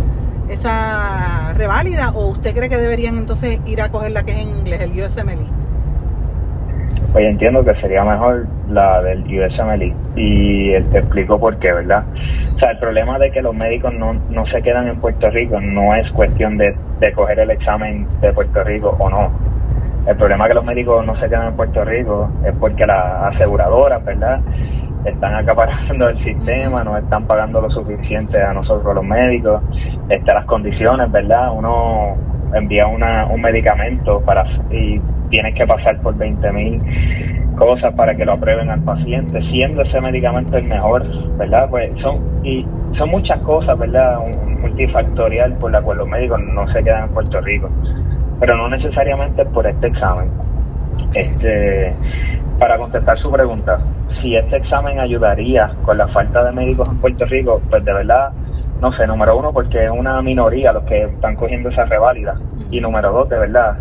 [0.48, 4.50] esa reválida o usted cree que deberían entonces ir a coger la que es en
[4.50, 5.65] inglés, el USMLE?
[7.16, 12.04] Pues entiendo que sería mejor la del USMLE y te explico por qué, ¿verdad?
[12.54, 15.58] O sea, el problema de que los médicos no, no se quedan en Puerto Rico
[15.58, 19.32] no es cuestión de, de coger el examen de Puerto Rico o no.
[20.06, 23.34] El problema de que los médicos no se quedan en Puerto Rico es porque las
[23.34, 24.38] aseguradoras, ¿verdad?
[25.06, 29.62] están acaparando el sistema, no están pagando lo suficiente a nosotros los médicos,
[30.10, 31.50] este, las condiciones, ¿verdad?
[31.54, 32.16] Uno
[32.54, 36.80] envía una, un medicamento para y tienes que pasar por 20 mil
[37.56, 41.04] cosas para que lo aprueben al paciente, siendo ese medicamento el mejor,
[41.38, 41.68] ¿verdad?
[41.70, 44.18] Pues son y son muchas cosas, ¿verdad?
[44.18, 47.70] Un multifactorial por la cual los médicos no se quedan en Puerto Rico,
[48.38, 50.30] pero no necesariamente por este examen.
[51.14, 51.94] Este,
[52.58, 53.78] para contestar su pregunta,
[54.20, 58.32] si este examen ayudaría con la falta de médicos en Puerto Rico, pues de verdad,
[58.80, 62.38] no sé, número uno, porque es una minoría los que están cogiendo esa reválida.
[62.70, 63.78] Y número dos, de verdad,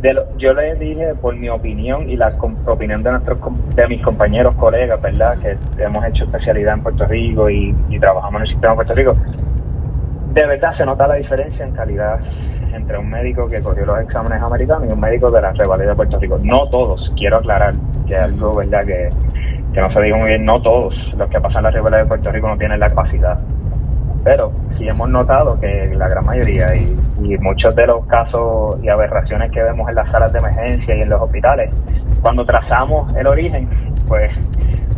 [0.00, 2.34] de yo le dije por mi opinión y la
[2.66, 3.38] opinión de nuestros
[3.74, 5.38] de mis compañeros, colegas, ¿verdad?
[5.38, 8.94] Que hemos hecho especialidad en Puerto Rico y, y trabajamos en el sistema de Puerto
[8.94, 9.16] Rico.
[10.34, 12.18] De verdad se nota la diferencia en calidad
[12.74, 15.96] entre un médico que corrió los exámenes americanos y un médico de la revalida de
[15.96, 16.38] Puerto Rico.
[16.42, 17.74] No todos, quiero aclarar
[18.06, 19.10] que es algo verdad que,
[19.80, 22.48] no se diga muy bien, no todos los que pasan la revalida de Puerto Rico
[22.48, 23.38] no tienen la capacidad.
[24.24, 28.88] Pero sí hemos notado que la gran mayoría y, y muchos de los casos y
[28.88, 31.70] aberraciones que vemos en las salas de emergencia y en los hospitales,
[32.20, 33.68] cuando trazamos el origen,
[34.06, 34.30] pues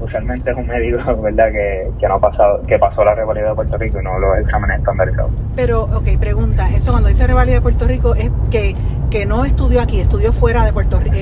[0.04, 3.54] usualmente es un médico, ¿verdad?, que, que no ha pasado, que pasó la revalida de
[3.54, 5.30] Puerto Rico y no los exámenes estandarizados.
[5.56, 8.74] Pero, ok, pregunta, eso cuando dice revalida de Puerto Rico es que,
[9.10, 11.16] que no estudió aquí, estudió fuera de Puerto Rico.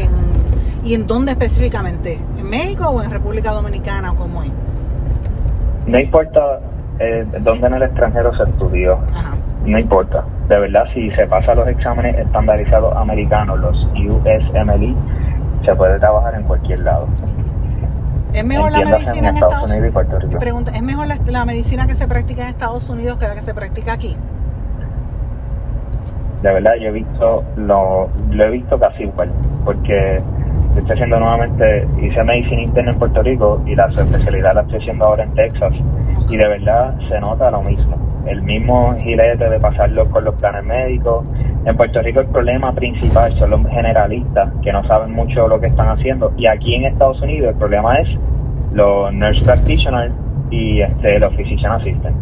[0.85, 2.19] ¿Y en dónde específicamente?
[2.39, 4.51] ¿En México o en República Dominicana o cómo es?
[5.87, 6.59] No importa
[6.99, 8.99] eh, dónde en el extranjero se estudió.
[9.65, 10.25] No importa.
[10.49, 14.95] De verdad, si se pasa los exámenes estandarizados americanos, los USMLE,
[15.65, 17.07] se puede trabajar en cualquier lado.
[18.35, 20.07] ¿Es mejor la medicina en Estados, Unidos
[20.41, 23.55] Pregunta, ¿es mejor la, medicina que se practica en Estados Unidos que la que se
[23.55, 24.17] practica aquí?
[26.43, 29.31] De verdad, yo he visto, lo, lo he visto casi igual,
[29.65, 30.21] porque
[30.81, 35.05] estoy haciendo nuevamente, hice medicina interna en Puerto Rico y la especialidad la estoy haciendo
[35.05, 35.73] ahora en Texas,
[36.29, 37.97] y de verdad se nota lo mismo.
[38.27, 41.27] El mismo gilete de pasarlo con los planes médicos.
[41.65, 45.67] En Puerto Rico el problema principal son los generalistas que no saben mucho lo que
[45.67, 46.33] están haciendo.
[46.37, 48.09] Y aquí en Estados Unidos el problema es
[48.73, 50.15] los nurse practitioners
[50.51, 52.19] y este, los physician assistants.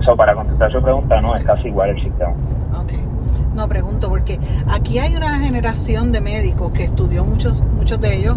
[0.00, 2.34] Eso para contestar su pregunta, no, es casi igual el sistema.
[2.82, 3.11] Okay.
[3.54, 4.38] No, pregunto, porque
[4.68, 8.36] aquí hay una generación de médicos que estudió muchos, muchos de ellos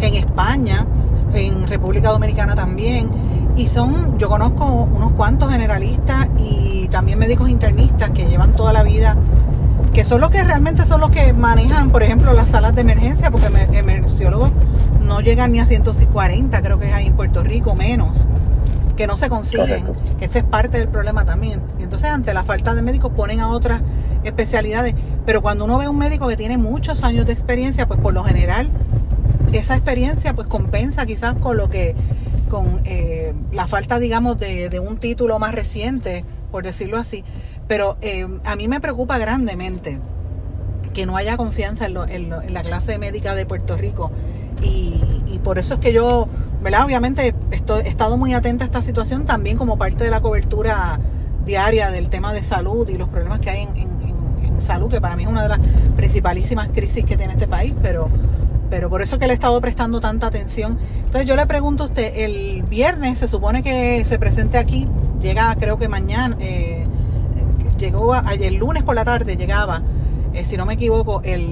[0.00, 0.84] en España,
[1.32, 3.08] en República Dominicana también,
[3.56, 8.82] y son, yo conozco unos cuantos generalistas y también médicos internistas que llevan toda la
[8.82, 9.16] vida,
[9.92, 13.30] que son los que realmente son los que manejan, por ejemplo, las salas de emergencia,
[13.30, 14.50] porque emergenciólogos
[15.02, 18.26] no llegan ni a 140, creo que es ahí en Puerto Rico, menos.
[18.96, 19.84] que no se consiguen.
[20.20, 21.60] Ese es parte del problema también.
[21.78, 23.80] Entonces, ante la falta de médicos, ponen a otras
[24.28, 24.94] especialidades.
[25.26, 28.24] Pero cuando uno ve un médico que tiene muchos años de experiencia, pues por lo
[28.24, 28.70] general,
[29.52, 31.94] esa experiencia pues compensa quizás con lo que,
[32.48, 37.24] con eh, la falta, digamos, de, un título más reciente, por decirlo así.
[37.66, 39.98] Pero eh, a mí me preocupa grandemente
[40.94, 44.10] que no haya confianza en, la clase médica de Puerto Rico.
[44.62, 46.26] Y, por eso es que yo,
[46.62, 46.84] ¿verdad?
[46.84, 50.98] Obviamente estoy, he estado muy atenta a esta situación también como parte de la cobertura
[51.46, 53.97] diaria del tema de salud y los problemas que hay en,
[54.60, 55.60] salud, que para mí es una de las
[55.96, 58.08] principalísimas crisis que tiene este país, pero,
[58.70, 60.78] pero por eso es que le he estado prestando tanta atención.
[61.04, 64.86] Entonces yo le pregunto a usted, el viernes se supone que se presente aquí,
[65.20, 66.84] llega creo que mañana, eh,
[67.78, 69.82] llegó ayer lunes por la tarde, llegaba
[70.34, 71.48] eh, si no me equivoco, el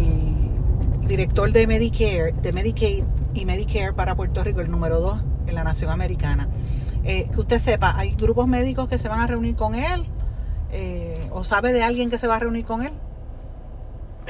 [1.06, 5.64] director de Medicare, de Medicaid y Medicare para Puerto Rico, el número 2 en la
[5.64, 6.48] nación americana.
[7.04, 10.06] Eh, que usted sepa, ¿hay grupos médicos que se van a reunir con él?
[10.72, 12.92] Eh, ¿O sabe de alguien que se va a reunir con él?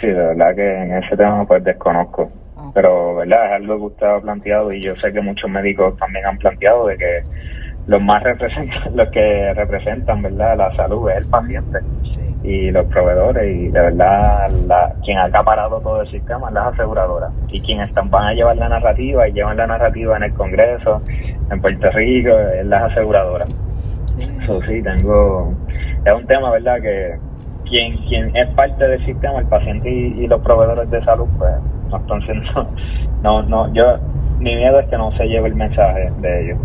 [0.00, 2.30] Sí, de verdad que en ese tema pues desconozco.
[2.74, 3.46] Pero, ¿verdad?
[3.46, 6.86] Es algo que usted ha planteado y yo sé que muchos médicos también han planteado
[6.88, 7.22] de que
[7.86, 10.56] los más representan, los que representan, ¿verdad?
[10.56, 11.78] La salud es el paciente.
[12.10, 16.54] Sí y los proveedores y de verdad la, quien ha acaparado todo el sistema es
[16.54, 20.34] las aseguradoras y quienes van a llevar la narrativa y llevan la narrativa en el
[20.34, 21.02] Congreso,
[21.50, 23.48] en Puerto Rico, es las aseguradoras.
[24.42, 25.54] Eso sí, tengo,
[26.06, 26.80] es un tema, ¿verdad?
[26.80, 27.18] Que
[27.68, 31.52] quien, quien es parte del sistema, el paciente y, los proveedores de salud, pues
[31.92, 32.36] entonces
[33.22, 33.98] no, no, yo,
[34.38, 36.58] mi miedo es que no se lleve el mensaje de ellos.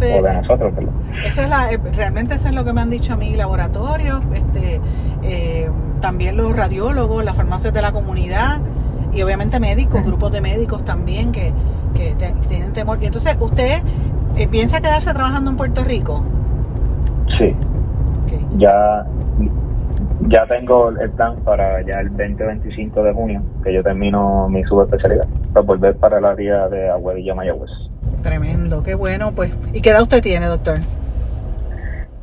[0.00, 0.92] o de nosotros, ¿verdad?
[1.24, 4.20] Esa es la, eh, realmente eso es lo que me han dicho a mí laboratorios,
[4.34, 4.80] este,
[5.22, 8.60] eh, también los radiólogos, las farmacias de la comunidad
[9.12, 11.52] y obviamente médicos, grupos de médicos también que,
[12.48, 12.98] tienen temor.
[13.00, 13.80] Y entonces, ¿usted
[14.36, 16.24] eh, piensa quedarse trabajando en Puerto Rico?
[17.38, 17.54] Sí.
[18.58, 19.06] Ya
[20.28, 25.26] ya tengo el plan para ya el 20-25 de junio, que yo termino mi subespecialidad,
[25.52, 27.70] para volver para el área de Aguadilla Mayagüez.
[28.22, 29.52] Tremendo, qué bueno, pues.
[29.72, 30.78] ¿Y qué edad usted tiene, doctor?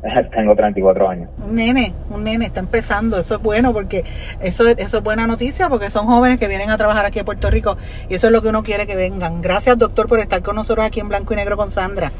[0.34, 1.28] Tengo 34 años.
[1.44, 3.18] Un nene, un nene, está empezando.
[3.18, 4.04] Eso es bueno porque
[4.40, 7.50] eso, eso es buena noticia porque son jóvenes que vienen a trabajar aquí en Puerto
[7.50, 7.76] Rico
[8.08, 9.42] y eso es lo que uno quiere que vengan.
[9.42, 12.12] Gracias, doctor, por estar con nosotros aquí en Blanco y Negro con Sandra.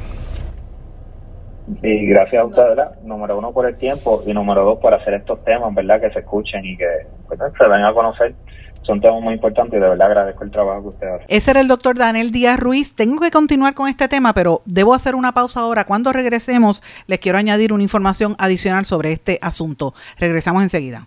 [1.83, 2.93] Y gracias a usted, ¿verdad?
[3.03, 6.01] Número uno por el tiempo y número dos por hacer estos temas, ¿verdad?
[6.01, 6.87] Que se escuchen y que
[7.29, 8.35] pues, se den a conocer
[8.83, 11.25] son temas muy importantes y de verdad agradezco el trabajo que usted hace.
[11.29, 12.95] Ese era el doctor Daniel Díaz Ruiz.
[12.95, 15.85] Tengo que continuar con este tema, pero debo hacer una pausa ahora.
[15.85, 19.95] Cuando regresemos, les quiero añadir una información adicional sobre este asunto.
[20.19, 21.07] Regresamos enseguida.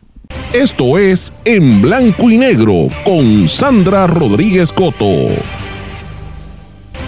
[0.53, 5.62] Esto es En Blanco y Negro con Sandra Rodríguez Coto.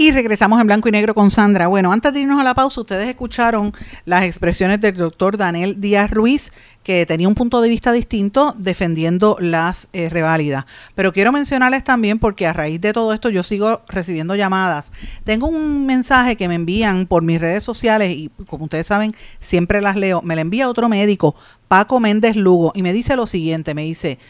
[0.00, 1.66] Y regresamos en blanco y negro con Sandra.
[1.66, 3.72] Bueno, antes de irnos a la pausa, ustedes escucharon
[4.04, 6.52] las expresiones del doctor Daniel Díaz Ruiz,
[6.84, 10.66] que tenía un punto de vista distinto defendiendo las eh, reválidas.
[10.94, 14.92] Pero quiero mencionarles también, porque a raíz de todo esto yo sigo recibiendo llamadas.
[15.24, 19.80] Tengo un mensaje que me envían por mis redes sociales y como ustedes saben, siempre
[19.80, 20.22] las leo.
[20.22, 21.34] Me la envía otro médico,
[21.66, 24.20] Paco Méndez Lugo, y me dice lo siguiente, me dice...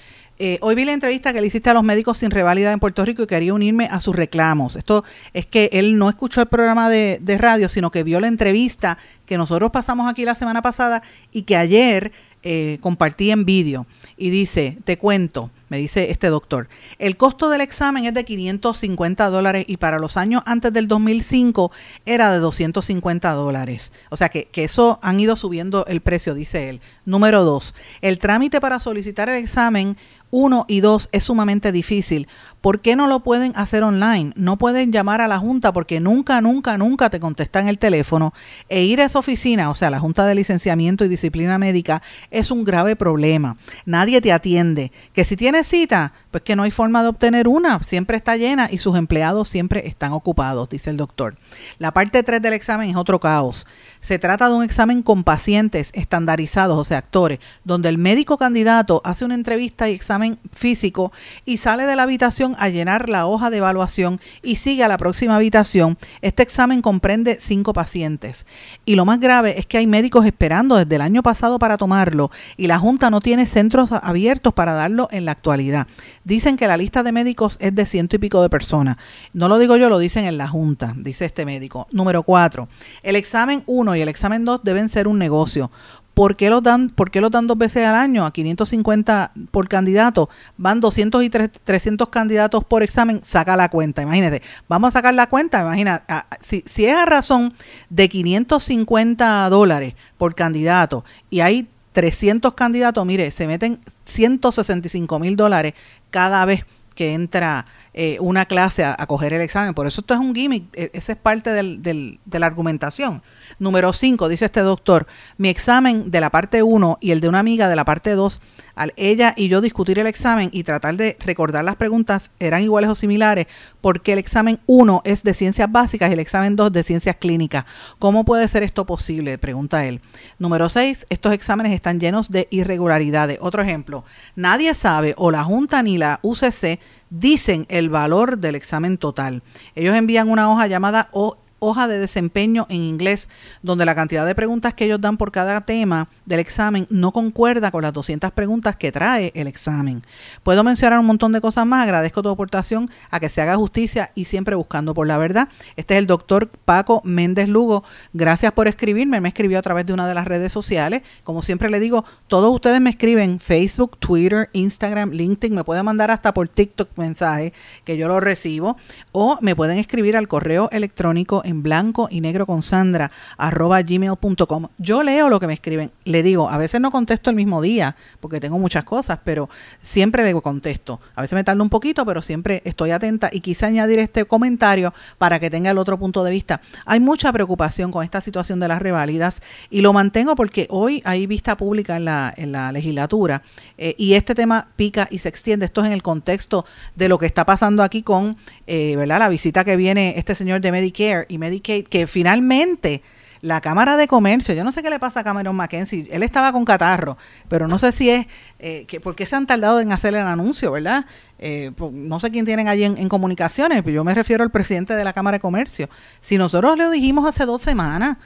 [0.40, 3.05] Eh, hoy vi la entrevista que le hiciste a los médicos sin reválida en Puerto
[3.05, 4.77] Rico y quería unirme a sus reclamos.
[4.77, 8.98] Esto es que él no escuchó el programa de, radio, sino que vio la entrevista
[9.27, 12.12] que nosotros pasamos aquí la semana pasada y que ayer
[12.44, 13.87] eh, compartí en vídeo.
[14.16, 19.29] Y dice, te cuento, me dice este doctor, el costo del examen es de 550
[19.29, 21.72] dólares y para los años antes del 2005
[22.07, 23.92] era de 250 dólares.
[24.11, 26.81] O sea que, que eso han ido subiendo el precio, dice él.
[27.05, 29.96] Número dos, el trámite para solicitar el examen
[30.30, 32.28] uno y dos es sumamente difícil.
[32.60, 34.32] ¿Por qué no lo pueden hacer online?
[34.34, 38.34] No pueden llamar a la Junta porque nunca, nunca, nunca te contestan el teléfono.
[38.68, 42.50] E ir a esa oficina, o sea, la Junta de Licenciamiento y Disciplina Médica, es
[42.50, 43.56] un grave problema.
[43.86, 44.90] Nadie te atiende.
[45.12, 47.82] Que si tienes cita, pues que no hay forma de obtener una.
[47.84, 51.36] Siempre está llena y sus empleados siempre están ocupados, dice el doctor.
[51.78, 53.66] La parte 3 del examen es otro caos.
[54.00, 59.00] Se trata de un examen con pacientes estandarizados, o sea, actores, donde el médico candidato
[59.04, 61.12] hace una entrevista y examen físico
[61.44, 64.98] y sale de la habitación a llenar la hoja de evaluación y sigue a la
[64.98, 65.98] próxima habitación.
[66.22, 68.46] Este examen comprende cinco pacientes.
[68.84, 72.30] Y lo más grave es que hay médicos esperando desde el año pasado para tomarlo
[72.56, 75.87] y la Junta no tiene centros abiertos para darlo en la actualidad.
[76.28, 78.98] Dicen que la lista de médicos es de ciento y pico de personas.
[79.32, 81.88] No lo digo yo, lo dicen en la Junta, dice este médico.
[81.90, 82.68] Número cuatro,
[83.02, 85.70] el examen 1 y el examen 2 deben ser un negocio
[86.18, 88.26] ¿Por qué los dan, por los dan dos veces al año?
[88.26, 90.28] A 550 por candidato.
[90.56, 93.20] Van 200 y 300 candidatos por examen.
[93.22, 94.02] Saca la cuenta.
[94.02, 94.42] Imagínense.
[94.68, 95.60] Vamos a sacar la cuenta.
[95.60, 96.02] Imagina,
[96.40, 97.54] si, si es a razón
[97.88, 105.74] de 550 dólares por candidato y hay 300 candidatos, mire, se meten 165 mil dólares
[106.10, 109.72] cada vez que entra eh, una clase a, coger el examen.
[109.72, 113.22] Por eso esto es un gimmick, e, esa es parte del, de la argumentación.
[113.58, 117.40] Número 5, dice este doctor, mi examen de la parte 1 y el de una
[117.40, 118.40] amiga de la parte 2,
[118.76, 122.88] al ella y yo discutir el examen y tratar de recordar las preguntas, eran iguales
[122.88, 123.48] o similares,
[123.80, 127.64] porque el examen 1 es de ciencias básicas y el examen 2 de ciencias clínicas.
[127.98, 129.38] ¿Cómo puede ser esto posible?
[129.38, 130.00] Pregunta él.
[130.38, 133.38] Número 6, estos exámenes están llenos de irregularidades.
[133.40, 134.04] Otro ejemplo,
[134.36, 136.78] nadie sabe o la Junta ni la UCC
[137.10, 139.42] dicen el valor del examen total.
[139.74, 143.28] Ellos envían una hoja llamada o hoja de desempeño en inglés,
[143.62, 147.70] donde la cantidad de preguntas que ellos dan por cada tema del examen no concuerda
[147.70, 150.02] con las 200 preguntas que trae el examen.
[150.42, 154.10] Puedo mencionar un montón de cosas más, agradezco tu aportación a que se haga justicia
[154.14, 155.48] y siempre buscando por la verdad.
[155.76, 157.84] Este es el doctor Paco Méndez Lugo.
[158.12, 161.02] Gracias por escribirme, me escribió a través de una de las redes sociales.
[161.24, 166.10] Como siempre le digo, todos ustedes me escriben Facebook, Twitter, Instagram, LinkedIn, me pueden mandar
[166.10, 167.52] hasta por TikTok mensaje
[167.84, 168.76] que yo lo recibo
[169.12, 174.68] o me pueden escribir al correo electrónico en blanco y negro con Sandra arroba gmail.com.
[174.78, 175.90] Yo leo lo que me escriben.
[176.04, 179.48] Le digo, a veces no contesto el mismo día porque tengo muchas cosas, pero
[179.82, 181.00] siempre le contesto.
[181.14, 184.92] A veces me tarda un poquito, pero siempre estoy atenta y quise añadir este comentario
[185.18, 186.61] para que tenga el otro punto de vista.
[186.84, 191.26] Hay mucha preocupación con esta situación de las reválidas y lo mantengo porque hoy hay
[191.26, 193.42] vista pública en la, en la legislatura
[193.76, 195.66] eh, y este tema pica y se extiende.
[195.66, 199.18] Esto es en el contexto de lo que está pasando aquí con eh, ¿verdad?
[199.18, 203.03] la visita que viene este señor de Medicare y Medicaid, que finalmente
[203.40, 206.53] la Cámara de Comercio, yo no sé qué le pasa a Cameron McKenzie, él estaba
[206.53, 207.16] con catarro,
[207.48, 208.27] pero no sé si es,
[208.59, 211.07] eh, que, ¿por qué se han tardado en hacer el anuncio, verdad?
[211.38, 215.05] Eh, no sé quién tienen allí en, comunicaciones, pero yo me refiero al presidente de
[215.05, 215.88] la Cámara de Comercio.
[216.20, 218.18] Si nosotros le dijimos hace dos semanas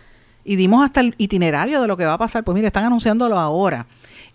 [0.44, 3.38] y dimos hasta el itinerario de lo que va a pasar, pues mire, están anunciándolo
[3.38, 3.86] ahora.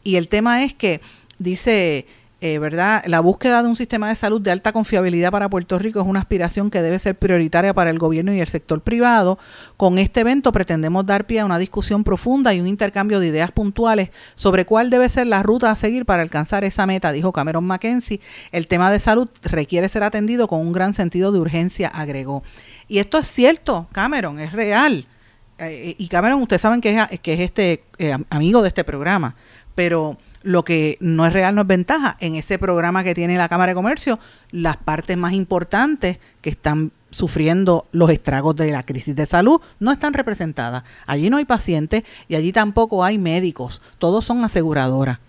[0.04, 1.02] Y el tema es que
[1.40, 2.06] dice
[2.40, 3.04] eh, ¿verdad?
[3.08, 6.20] La búsqueda de un sistema de salud de alta confiabilidad para Puerto Rico es una
[6.20, 9.40] aspiración que debe ser prioritaria para el gobierno y el sector privado.
[9.76, 13.52] Con este evento pretendemos dar pie a una discusión profunda y un intercambio de ideas
[13.52, 17.66] puntuales sobre cuál debe ser la ruta a seguir para alcanzar esa meta, dijo Cameron
[17.66, 18.22] Mackenzie.
[18.52, 22.44] El tema de salud requiere ser atendido con un gran sentido de urgencia, agregó.
[22.88, 25.08] Y esto es cierto, Cameron, es real.
[25.58, 29.36] Eh, y Cameron, ustedes saben que es, que es este eh, amigo de este programa,
[29.74, 32.18] pero lo que no es real no es ventaja.
[32.20, 34.20] En ese programa que tiene la Cámara de Comercio,
[34.52, 39.92] las partes más importantes que están sufriendo los estragos de la crisis de salud no
[39.92, 40.84] están representadas.
[41.06, 43.82] Allí no hay pacientes y allí tampoco hay médicos.
[43.98, 45.20] Todos son aseguradoras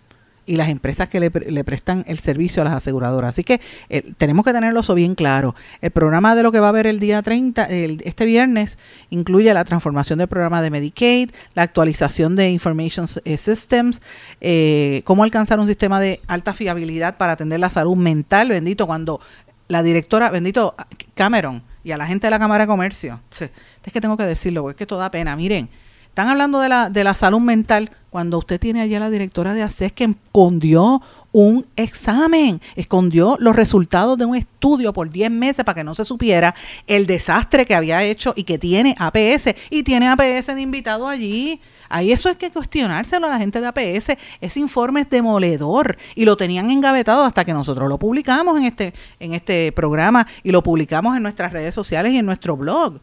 [0.48, 3.28] y las empresas que le, prestan el servicio a las aseguradoras.
[3.28, 5.54] Así que eh, tenemos que tenerlo bien claro.
[5.82, 8.78] El programa de lo que va a haber el día 30, este viernes,
[9.10, 14.00] incluye la transformación del programa de Medicaid, la actualización de Information eh, Systems,
[14.40, 19.20] eh, cómo alcanzar un sistema de alta fiabilidad para atender la salud mental, bendito, cuando
[19.68, 20.74] la directora, bendito
[21.14, 24.62] Cameron, y a la gente de la Cámara de Comercio, es que tengo que decirlo,
[24.62, 25.68] porque es que todo da pena, miren,
[26.18, 29.62] están hablando de la, de la salud mental cuando usted tiene allá la directora de
[29.62, 31.00] ACES que escondió
[31.30, 36.04] un examen, escondió los resultados de un estudio por 10 meses para que no se
[36.04, 36.56] supiera
[36.88, 41.60] el desastre que había hecho y que tiene APS y tiene APS de invitado allí.
[41.88, 44.18] Ahí eso es que cuestionárselo a la gente de APS.
[44.40, 48.92] Ese informe es demoledor y lo tenían engavetado hasta que nosotros lo publicamos en este,
[49.20, 52.98] en este programa y lo publicamos en nuestras redes sociales y en nuestro blog.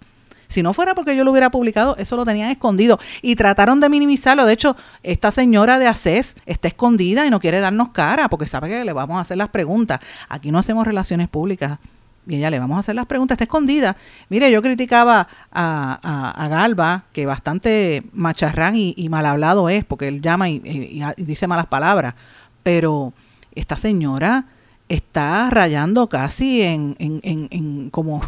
[0.55, 3.89] Si no fuera porque yo lo hubiera publicado, eso lo tenían escondido y trataron de
[3.89, 4.45] minimizarlo.
[4.45, 8.69] De hecho, esta señora de ACES está escondida y no quiere darnos cara porque sabe
[8.69, 9.99] que le vamos a hacer las preguntas.
[10.29, 11.77] Aquí no hacemos relaciones públicas.
[12.23, 13.97] Bien, ya le vamos a hacer las preguntas, está escondida.
[14.29, 20.47] Mire, yo criticaba a, Galva, que bastante macharrán y, mal hablado es, porque él llama
[20.47, 22.13] y, dice malas palabras,
[22.63, 23.11] pero
[23.55, 24.45] esta señora
[24.87, 27.19] está rayando casi en, en,
[27.51, 28.21] en, como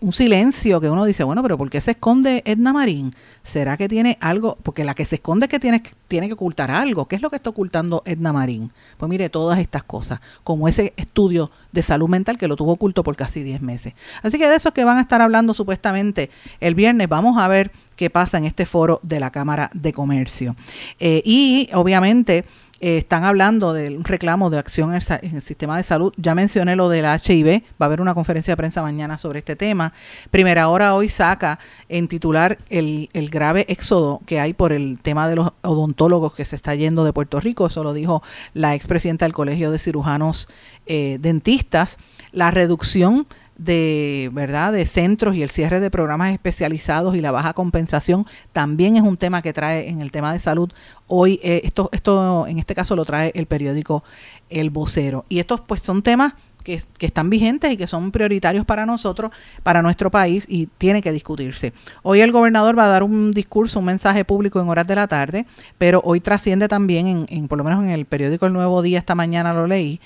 [0.00, 3.14] un silencio que uno dice, bueno, pero ¿por qué se esconde Edna Marín?
[3.42, 4.56] ¿Será que tiene algo?
[4.62, 7.06] Porque la que se esconde es que tiene, tiene que ocultar algo.
[7.06, 8.72] ¿Qué es lo que está ocultando Edna Marín?
[8.96, 13.02] Pues mire, todas estas cosas, como ese estudio de salud mental que lo tuvo oculto
[13.02, 13.94] por casi 10 meses.
[14.22, 16.30] Así que de eso es que van a estar hablando supuestamente
[16.60, 17.08] el viernes.
[17.08, 20.56] Vamos a ver qué pasa en este foro de la Cámara de Comercio.
[20.98, 22.44] Eh, y obviamente
[22.84, 25.00] eh, están hablando de un reclamo de acción en
[25.36, 26.12] el, sistema de salud.
[26.18, 29.56] Ya mencioné lo del HIV, va a haber una conferencia de prensa mañana sobre este
[29.56, 29.94] tema.
[30.30, 31.58] Primera hora hoy saca
[31.88, 36.56] en titular el, grave éxodo que hay por el tema de los odontólogos que se
[36.56, 37.68] está yendo de Puerto Rico.
[37.68, 38.22] Eso lo dijo
[38.52, 40.50] la expresidenta del Colegio de Cirujanos
[40.84, 41.96] eh, Dentistas.
[42.32, 43.26] La reducción
[43.56, 48.96] de verdad de centros y el cierre de programas especializados y la baja compensación también
[48.96, 50.72] es un tema que trae en el tema de salud
[51.06, 54.04] hoy eh, esto esto en este caso lo trae el periódico
[54.48, 58.64] El Vocero y estos pues son temas que, que, están vigentes y que son prioritarios
[58.64, 59.30] para nosotros,
[59.62, 61.74] para nuestro país y tiene que discutirse.
[62.02, 65.06] Hoy el gobernador va a dar un discurso, un mensaje público en horas de la
[65.06, 65.44] tarde,
[65.76, 68.98] pero hoy trasciende también, en, en por lo menos en el periódico El Nuevo Día,
[68.98, 70.00] esta mañana lo leí,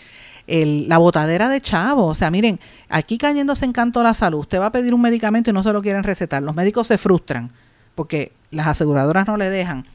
[0.48, 2.06] el, la botadera de chavo.
[2.06, 5.50] O sea, miren, aquí cayéndose en canto la salud, usted va a pedir un medicamento
[5.50, 6.42] y no se lo quieren recetar.
[6.42, 7.52] Los médicos se frustran
[7.94, 9.86] porque las aseguradoras no le dejan.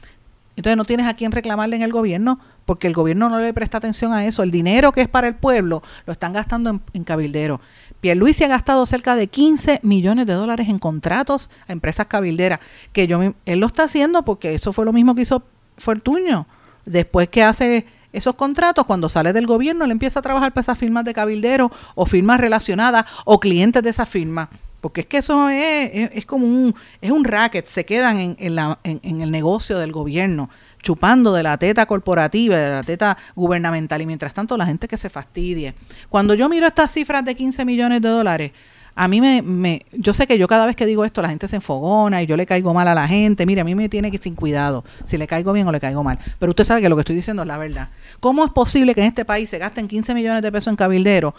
[0.56, 3.78] Entonces no tienes a quién reclamarle en el gobierno porque el gobierno no le presta
[3.78, 4.42] atención a eso.
[4.42, 7.60] El dinero que es para el pueblo lo están gastando en, en cabildero.
[8.00, 12.60] se ha gastado cerca de 15 millones de dólares en contratos a empresas cabilderas,
[12.92, 15.42] que yo él lo está haciendo porque eso fue lo mismo que hizo
[15.76, 16.46] Fortuño.
[16.84, 20.78] Después que hace esos contratos, cuando sale del gobierno, le empieza a trabajar para esas
[20.78, 24.50] firmas de cabildero o firmas relacionadas o clientes de esa firma.
[24.84, 28.54] Porque es que eso es, es, como un, es un racket, se quedan en, en,
[28.54, 30.50] la, en, el negocio del gobierno
[30.82, 34.98] chupando de la teta corporativa, de la teta gubernamental y mientras tanto la gente que
[34.98, 35.72] se fastidie.
[36.10, 38.52] Cuando yo miro estas cifras de 15 millones de dólares,
[38.94, 41.48] a mí me, me, yo sé que yo cada vez que digo esto la gente
[41.48, 43.46] se enfogona y yo le caigo mal a la gente.
[43.46, 45.80] Mire, a mí me tiene que ir sin cuidado si le caigo bien o le
[45.80, 46.18] caigo mal.
[46.38, 47.88] Pero usted sabe que lo que estoy diciendo es la verdad.
[48.20, 51.34] ¿Cómo es posible que en este país se gasten 15 millones de pesos en cabildero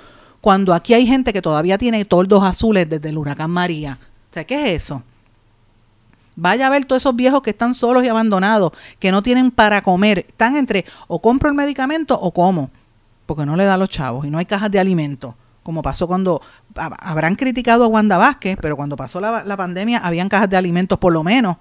[0.45, 3.97] cuando aquí hay gente que todavía tiene toldos azules desde el huracán María?
[4.29, 5.01] O ¿qué es eso?
[6.35, 9.81] Vaya a ver todos esos viejos que están solos y abandonados, que no tienen para
[9.81, 10.19] comer.
[10.19, 12.69] Están entre o compro el medicamento o como,
[13.25, 15.33] porque no le da a los chavos y no hay cajas de alimentos
[15.63, 16.43] como pasó cuando
[16.75, 21.11] habrán criticado a Wanda Vázquez, pero cuando pasó la, pandemia habían cajas de alimentos por
[21.11, 21.57] lo menos.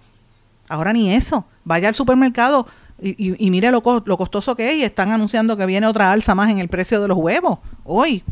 [0.69, 1.47] Ahora ni eso.
[1.65, 2.67] Vaya al supermercado
[3.01, 6.51] y, mire lo, lo, costoso que es y están anunciando que viene otra alza más
[6.51, 8.23] en el precio de los huevos hoy.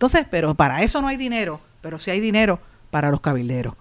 [0.00, 2.58] Entonces, pero para eso no hay dinero, pero sí hay dinero
[2.90, 3.74] para los cabilderos.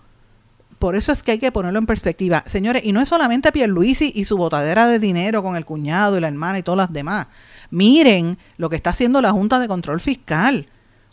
[0.78, 2.44] Por eso es que hay que ponerlo en perspectiva.
[2.46, 6.20] Señores, y no es solamente Pierluisi y su botadera de dinero con el cuñado y
[6.20, 7.28] la hermana y todas las demás.
[7.70, 10.68] Miren lo que está haciendo la Junta de Control Fiscal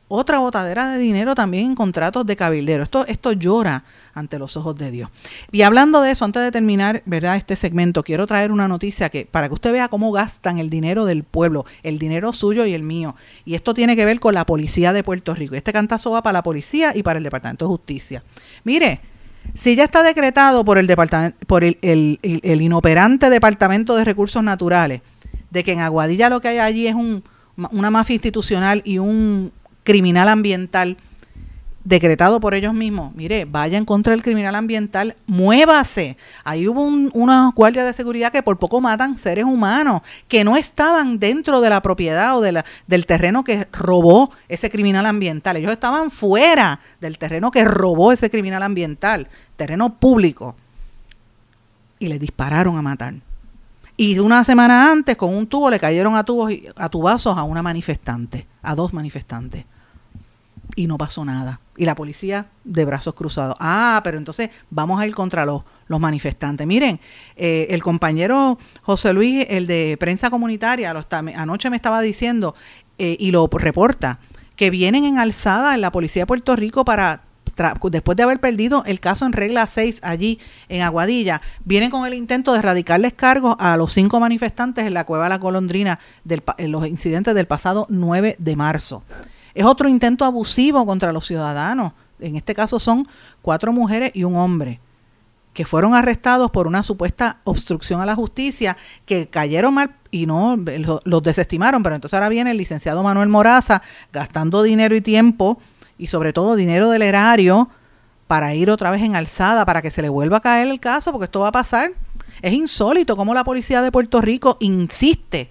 [0.08, 2.82] otra botadera de dinero también en contratos de cabildero.
[2.82, 3.84] Esto, esto llora
[4.16, 5.10] ante los ojos de Dios.
[5.52, 7.36] Y hablando de eso, antes de terminar, ¿verdad?
[7.36, 11.04] Este segmento, quiero traer una noticia que para que usted vea cómo gastan el dinero
[11.04, 13.14] del pueblo, el dinero suyo y el mío.
[13.44, 15.54] Y esto tiene que ver con la policía de Puerto Rico.
[15.54, 18.24] Este cantazo va para la policía y para el Departamento de Justicia.
[18.64, 19.00] Mire,
[19.54, 25.02] si ya está decretado por el departamento, por el, inoperante Departamento de Recursos Naturales,
[25.50, 27.22] de que en Aguadilla lo que hay allí es un,
[27.70, 29.52] una mafia institucional y un
[29.84, 30.96] criminal ambiental
[31.86, 36.16] decretado por ellos mismos, mire, vaya en contra del criminal ambiental, muévase.
[36.42, 40.56] Ahí hubo un, unos guardias de seguridad que por poco matan seres humanos, que no
[40.56, 45.56] estaban dentro de la propiedad o de la, del terreno que robó ese criminal ambiental.
[45.56, 50.56] Ellos estaban fuera del terreno que robó ese criminal ambiental, terreno público.
[52.00, 53.14] Y le dispararon a matar.
[53.96, 57.62] Y una semana antes, con un tubo, le cayeron a tubos a tubazos a una
[57.62, 59.64] manifestante, a dos manifestantes
[60.74, 61.60] y no pasó nada.
[61.76, 63.56] Y la policía de brazos cruzados.
[63.60, 66.66] Ah, pero entonces vamos a ir contra los, los manifestantes.
[66.66, 67.00] Miren,
[67.36, 72.54] eh, el compañero José Luis, el de prensa comunitaria, anoche me estaba diciendo
[72.98, 74.18] eh, y lo reporta,
[74.56, 77.22] que vienen en alzada en la policía de Puerto Rico para
[77.90, 82.14] después de haber perdido el caso en regla 6 allí en Aguadilla, vienen con el
[82.14, 86.42] intento de erradicarles cargos a los cinco manifestantes en la cueva de la Colondrina del,
[86.58, 89.02] en los incidentes del pasado 9 de marzo.
[89.56, 91.94] Es otro intento abusivo contra los ciudadanos.
[92.20, 93.08] En este caso son
[93.40, 94.80] cuatro mujeres y un hombre
[95.54, 98.76] que fueron arrestados por una supuesta obstrucción a la justicia,
[99.06, 100.58] que cayeron mal y no
[101.04, 103.80] los desestimaron, pero entonces ahora viene el licenciado Manuel Moraza
[104.12, 105.58] gastando dinero y tiempo
[105.96, 107.70] y sobre todo dinero del erario
[108.26, 111.12] para ir otra vez en alzada, para que se le vuelva a caer el caso,
[111.12, 111.92] porque esto va a pasar.
[112.42, 115.50] Es insólito cómo la policía de Puerto Rico insiste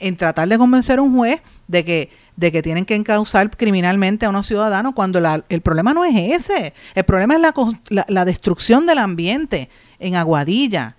[0.00, 4.26] en tratar de convencer a un juez de que de que tienen que encauzar criminalmente
[4.26, 6.74] a unos ciudadanos cuando el problema no es ese.
[6.94, 9.68] El problema es la, la, destrucción del ambiente
[9.98, 10.96] en Aguadilla.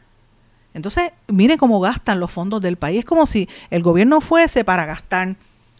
[0.73, 2.99] Entonces, miren cómo gastan los fondos del país.
[2.99, 5.35] Es como si el gobierno fuese para gastar.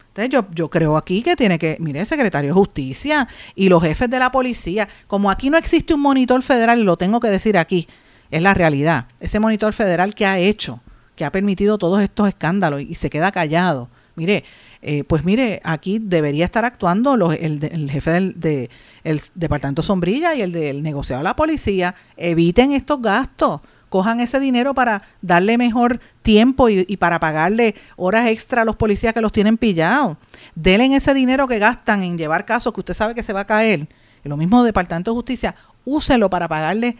[0.08, 3.82] Entonces, yo, yo creo aquí que tiene que, mire, el secretario de Justicia y los
[3.82, 7.58] jefes de la policía, como aquí no existe un monitor federal, lo tengo que decir
[7.58, 7.88] aquí,
[8.32, 9.08] es la realidad.
[9.20, 10.82] Ese monitor federal que ha hecho
[11.16, 13.90] que ha permitido todos estos escándalos y se queda callado.
[14.16, 14.44] Mire,
[14.82, 18.70] eh, pues mire, aquí debería estar actuando el, jefe del de,
[19.04, 21.96] el departamento Sombrilla y el del negociado de la policía.
[22.18, 28.64] Eviten estos gastos cojan ese dinero para darle mejor tiempo y, para pagarle horas extra
[28.64, 30.18] a los policías que los tienen pillados.
[30.54, 33.48] Denle ese dinero que gastan en llevar casos que usted sabe que se va a
[33.48, 33.88] caer.
[34.24, 35.56] Y lo mismo Departamento de Justicia,
[35.86, 36.98] úselo para pagarle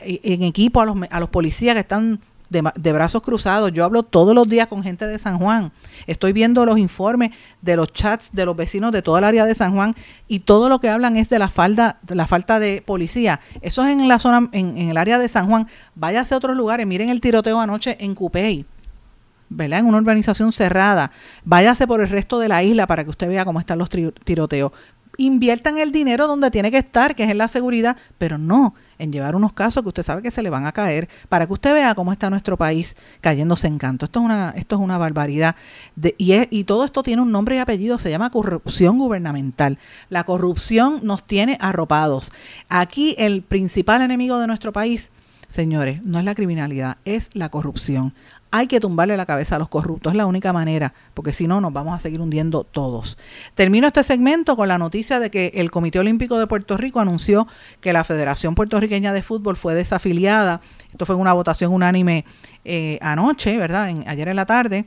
[0.00, 3.72] en equipo a los, a los policías que están de, brazos cruzados.
[3.72, 5.72] Yo hablo todos los días con gente de San Juan.
[6.06, 7.30] Estoy viendo los informes
[7.62, 9.94] de los chats de los vecinos de toda el área de San Juan
[10.28, 13.40] y todo lo que hablan es de la falta de, la falta de policía.
[13.60, 15.66] Eso es en la zona, en, el área de San Juan.
[15.94, 16.86] Váyase a otros lugares.
[16.86, 18.64] Miren el tiroteo anoche en Cupey.
[19.48, 19.80] ¿verdad?
[19.80, 21.12] En una urbanización cerrada.
[21.44, 24.72] Váyase por el resto de la isla para que usted vea cómo están los tiroteos.
[25.18, 29.12] Inviertan el dinero donde tiene que estar, que es en la seguridad, pero no en
[29.12, 31.72] llevar unos casos que usted sabe que se le van a caer, para que usted
[31.72, 34.06] vea cómo está nuestro país cayéndose en canto.
[34.06, 35.56] Esto es una, esto es una barbaridad.
[36.18, 39.78] y, y todo esto tiene un nombre y apellido, se llama corrupción gubernamental.
[40.08, 42.32] La corrupción nos tiene arropados.
[42.68, 45.12] Aquí el principal enemigo de nuestro país,
[45.48, 48.14] señores, no es la criminalidad, es la corrupción.
[48.50, 51.60] Hay que tumbarle la cabeza a los corruptos, es la única manera, porque si no
[51.60, 53.18] nos vamos a seguir hundiendo todos.
[53.54, 57.46] Termino este segmento con la noticia de que el Comité Olímpico de Puerto Rico anunció
[57.80, 60.60] que la Federación Puertorriqueña de Fútbol fue desafiliada.
[60.90, 62.24] Esto fue una votación unánime
[62.64, 63.94] eh, anoche, ¿verdad?
[64.06, 64.86] ayer en la tarde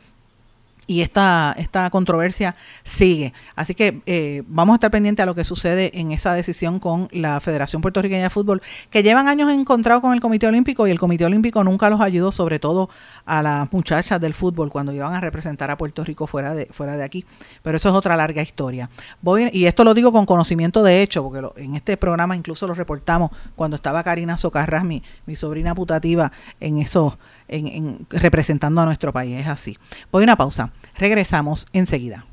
[0.90, 3.32] y esta, esta controversia sigue.
[3.56, 7.10] Así que eh, vamos a estar pendientes a lo que sucede en esa decisión con
[7.12, 10.98] la Federación Puertorriqueña de Fútbol, que llevan años encontrados con el Comité Olímpico y el
[10.98, 12.90] Comité Olímpico nunca los ayudó, sobre todo
[13.28, 16.98] a las muchachas del fútbol cuando iban a representar a Puerto Rico fuera de, fuera
[16.98, 17.24] de aquí.
[17.62, 18.90] Pero eso es otra larga historia.
[19.22, 22.74] Voy, y esto lo digo con conocimiento de hecho, porque en este programa incluso lo
[22.74, 27.20] reportamos cuando estaba Karina Socarras, mi, mi sobrina putativa, en esos
[27.50, 29.40] en, representando a nuestro país.
[29.40, 29.78] Es así.
[30.12, 30.72] Voy a una pausa.
[30.98, 32.26] Regresamos enseguida.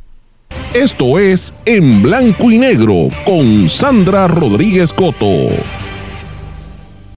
[0.75, 5.49] Esto es En Blanco y Negro con Sandra Rodríguez Coto.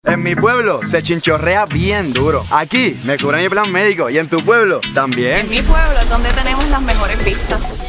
[0.06, 2.46] En mi pueblo se chinchorrea bien duro.
[2.50, 5.40] Aquí me cubre mi plan médico y en tu pueblo también.
[5.42, 7.89] En mi pueblo es donde tenemos las mejores vistas.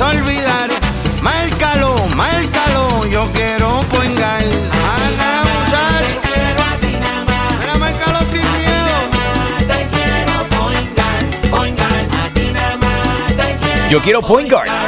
[0.00, 0.70] a olvidar
[1.22, 4.42] Márcalo, márcalo, yo quiero poingar.
[4.42, 6.20] Ana, muchacho.
[6.20, 7.58] Te quiero a ti nada más.
[7.60, 8.96] Mira, márcalo sin miedo.
[9.58, 12.00] Te quiero poingar, poingar.
[12.24, 13.90] A ti nada más.
[13.90, 14.87] Yo quiero poingar.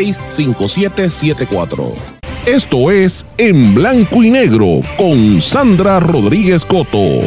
[2.47, 7.19] Esto es En Blanco y Negro con Sandra Rodríguez Coto.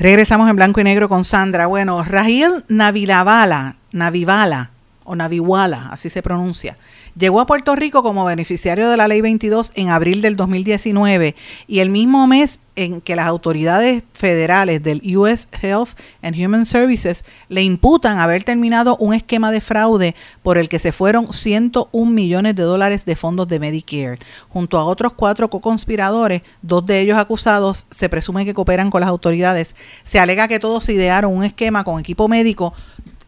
[0.00, 1.66] Regresamos en Blanco y Negro con Sandra.
[1.66, 4.70] Bueno, Rahil Navilavala, Navivala
[5.04, 6.76] o Naviwala, así se pronuncia
[7.18, 11.34] Llegó a Puerto Rico como beneficiario de la Ley 22 en abril del 2019
[11.66, 17.24] y el mismo mes en que las autoridades federales del US Health and Human Services
[17.48, 20.14] le imputan haber terminado un esquema de fraude
[20.44, 24.20] por el que se fueron 101 millones de dólares de fondos de Medicare.
[24.48, 29.10] Junto a otros cuatro co-conspiradores, dos de ellos acusados se presume que cooperan con las
[29.10, 29.74] autoridades.
[30.04, 32.74] Se alega que todos idearon un esquema con equipo médico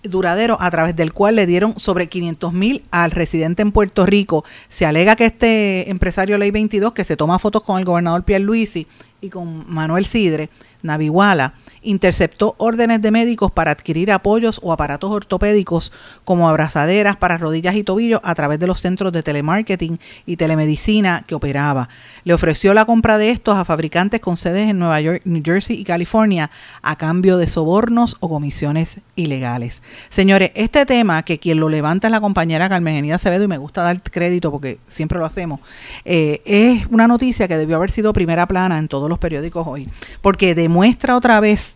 [0.02, 4.44] duradero a través del cual le dieron sobre 500 mil al residente en Puerto Rico.
[4.68, 8.44] Se alega que este empresario Ley 22, que se toma fotos con el gobernador Pierre
[8.44, 8.86] Luisi
[9.20, 10.50] y con Manuel Sidre,
[10.82, 15.92] Navihuala, interceptó órdenes de médicos para adquirir apoyos o aparatos ortopédicos
[16.24, 21.24] como abrazaderas para rodillas y tobillos a través de los centros de telemarketing y telemedicina
[21.26, 21.88] que operaba.
[22.24, 25.80] Le ofreció la compra de estos a fabricantes con sedes en Nueva York, New Jersey
[25.80, 26.50] y California
[26.82, 29.82] a cambio de sobornos o comisiones ilegales.
[30.08, 33.58] Señores, este tema que quien lo levanta es la compañera Carmen Genida Acevedo y me
[33.58, 35.60] gusta dar crédito porque siempre lo hacemos,
[36.04, 39.88] eh, es una noticia que debió haber sido primera plana en todos los periódicos hoy,
[40.22, 41.69] porque demuestra otra vez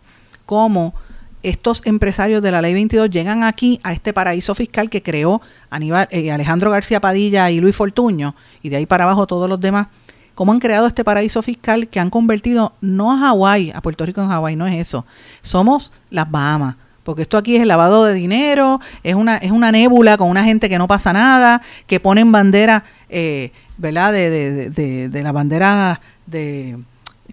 [0.46, 0.94] cómo
[1.44, 6.08] estos empresarios de la ley 22 llegan aquí a este paraíso fiscal que creó Aníbal,
[6.10, 9.88] eh, Alejandro García Padilla y Luis Fortuño, y de ahí para abajo todos los demás,
[10.34, 14.22] cómo han creado este paraíso fiscal que han convertido no a Hawái, a Puerto Rico
[14.22, 15.04] en Hawái, no es eso,
[15.42, 16.76] somos las Bahamas.
[17.04, 20.42] Porque esto aquí es el lavado de dinero, es una, es una nébula con una
[20.42, 24.10] gente que no pasa nada, que ponen bandera, eh, ¿verdad?
[24.10, 26.78] De, de, de, de la bandera de,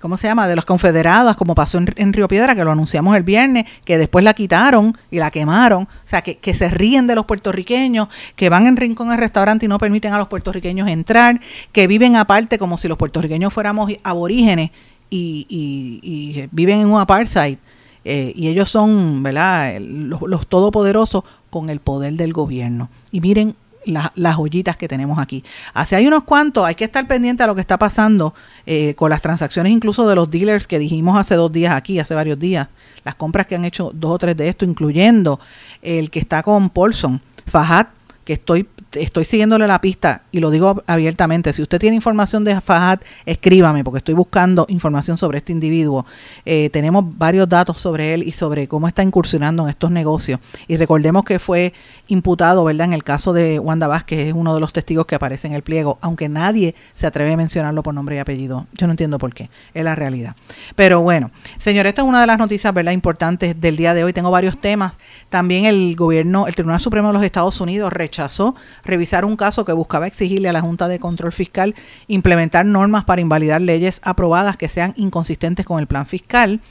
[0.01, 0.47] ¿cómo se llama?
[0.47, 4.25] De los confederados, como pasó en, Río Piedra, que lo anunciamos el viernes, que después
[4.25, 5.83] la quitaron y la quemaron.
[5.83, 9.65] O sea, que, que se ríen de los puertorriqueños, que van en rincón al restaurante
[9.65, 11.39] y no permiten a los puertorriqueños entrar,
[11.71, 14.71] que viven aparte como si los puertorriqueños fuéramos aborígenes
[15.09, 17.57] y, y, y viven en un apartheid.
[18.03, 22.89] Eh, y ellos son, ¿verdad?, los, los todopoderosos con el poder del gobierno.
[23.11, 23.55] Y miren
[23.85, 25.43] la, las joyitas que tenemos aquí.
[25.73, 28.33] Hace hay unos cuantos, hay que estar pendiente a lo que está pasando
[28.65, 32.13] eh, con las transacciones incluso de los dealers que dijimos hace dos días aquí, hace
[32.13, 32.67] varios días,
[33.03, 35.39] las compras que han hecho dos o tres de esto, incluyendo
[35.81, 37.89] el que está con Paulson, Fajat,
[38.23, 38.63] que estoy
[38.93, 41.53] estoy siguiéndole la pista y lo digo abiertamente.
[41.53, 46.05] Si usted tiene información de Fajad, escríbame porque estoy buscando información sobre este individuo.
[46.45, 50.39] Eh, tenemos varios datos sobre él y sobre cómo está incursionando en estos negocios.
[50.67, 51.73] Y recordemos que fue
[52.07, 52.87] imputado, ¿verdad?
[52.87, 55.61] En el caso de Wanda Vázquez, es uno de los testigos que aparece en el
[55.61, 58.67] pliego, aunque nadie se atreve a mencionarlo por nombre y apellido.
[58.73, 60.35] Yo no entiendo por qué, es la realidad.
[60.75, 62.91] Pero bueno, señor, esta es una de las noticias, ¿verdad?
[62.91, 64.13] Importantes del día de hoy.
[64.13, 64.97] Tengo varios temas.
[65.29, 69.73] También el gobierno, el Tribunal Supremo de los Estados Unidos rechazó revisar un caso que
[69.73, 71.75] buscaba exigirle a la Junta de Control Fiscal
[72.07, 76.61] implementar normas para invalidar leyes aprobadas que sean inconsistentes con el plan fiscal.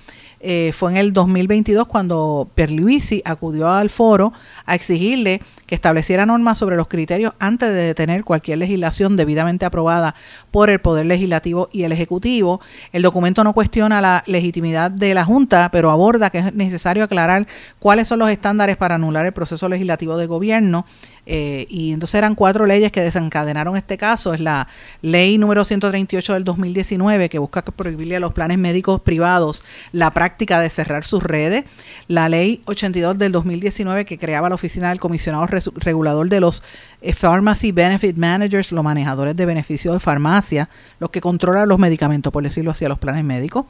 [0.43, 4.33] Eh, fue en el 2022 cuando Perluisi acudió al foro
[4.65, 10.17] a exigirle que estableciera normas sobre los criterios antes de detener cualquier legislación debidamente aprobada
[10.51, 12.61] por el Poder Legislativo y el Ejecutivo.
[12.93, 17.47] El documento no cuestiona la legitimidad de la Junta, pero aborda que es necesario aclarar
[17.79, 20.87] cuáles son los estándares para anular el proceso legislativo de gobierno
[21.33, 24.35] eh, y entonces eran cuatro leyes que desencadenaron este caso.
[24.35, 24.67] Es la
[25.03, 29.63] ley número 138 del 2019 que busca prohibirle a los planes médicos privados
[29.93, 31.65] la práctica de cerrar sus redes.
[32.09, 36.63] La ley 82 del 2019 que creaba la oficina del comisionado regulador de los
[37.01, 42.33] eh, Pharmacy Benefit Managers, los manejadores de beneficios de farmacia, los que controlan los medicamentos,
[42.33, 43.67] por decirlo así, a los planes médicos.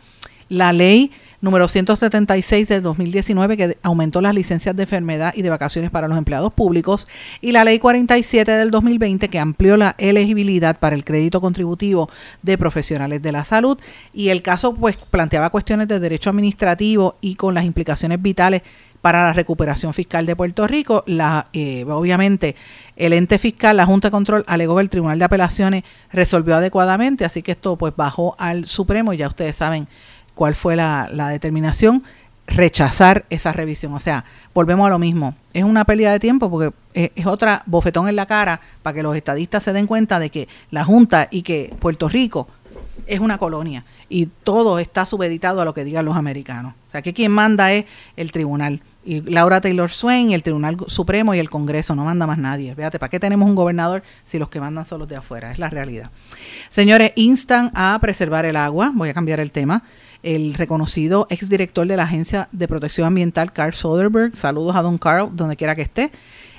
[0.51, 5.93] La ley número 176 de 2019 que aumentó las licencias de enfermedad y de vacaciones
[5.93, 7.07] para los empleados públicos
[7.41, 12.11] y la ley 47 del 2020 que amplió la elegibilidad para el crédito contributivo
[12.43, 13.79] de profesionales de la salud
[14.13, 18.63] y el caso pues planteaba cuestiones de derecho administrativo y con las implicaciones vitales
[19.01, 21.05] para la recuperación fiscal de Puerto Rico.
[21.07, 22.55] La, eh, obviamente,
[22.97, 27.25] el ente fiscal, la Junta de Control, alegó que el Tribunal de Apelaciones resolvió adecuadamente,
[27.25, 29.89] así que esto pues bajó al Supremo, ya ustedes saben
[30.41, 32.03] cuál fue la, determinación,
[32.47, 33.93] rechazar esa revisión.
[33.93, 34.25] O sea,
[34.55, 35.35] volvemos a lo mismo.
[35.53, 39.15] Es una pérdida de tiempo porque es, otra bofetón en la cara para que los
[39.15, 42.49] estadistas se den cuenta de que la Junta y que Puerto Rico
[43.07, 46.73] es una colonia y todo está subeditado a lo que digan los americanos.
[46.89, 47.85] O sea, que quien manda es
[48.17, 48.81] el tribunal.
[49.05, 52.75] Y Laura Taylor Swain, el Tribunal Supremo y el Congreso, no manda más nadie.
[52.75, 55.53] Fíjate, ¿para qué tenemos un gobernador si los que mandan son los de afuera?
[55.53, 56.11] Es la realidad.
[56.71, 58.91] Señores, instan a preservar el agua.
[58.95, 59.83] Voy a cambiar el tema
[60.23, 65.31] el reconocido exdirector de la Agencia de Protección Ambiental, Carl Soderberg, saludos a don Carl,
[65.35, 66.11] donde quiera que esté,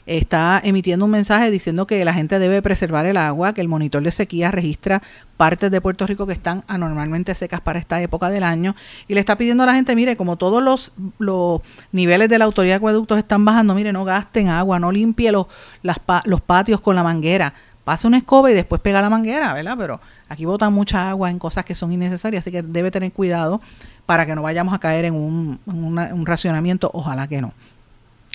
[0.06, 4.04] está emitiendo un mensaje diciendo que la gente debe preservar el agua, que el monitor
[4.04, 5.02] de sequía registra
[5.38, 8.76] partes de Puerto Rico que están anormalmente secas para esta época del año.
[9.08, 12.46] Y le está pidiendo a la gente, mire, como todos los, los niveles de la
[12.46, 15.48] autoridad de acueductos están bajando, mire, no gasten agua, no limpie los,
[15.84, 17.54] las, los patios con la manguera,
[17.84, 19.76] pase una escoba y después pega la manguera, ¿verdad?
[19.78, 20.00] Pero
[20.32, 23.60] Aquí botan mucha agua en cosas que son innecesarias, así que debe tener cuidado
[24.06, 27.52] para que no vayamos a caer en un, un racionamiento, ojalá que no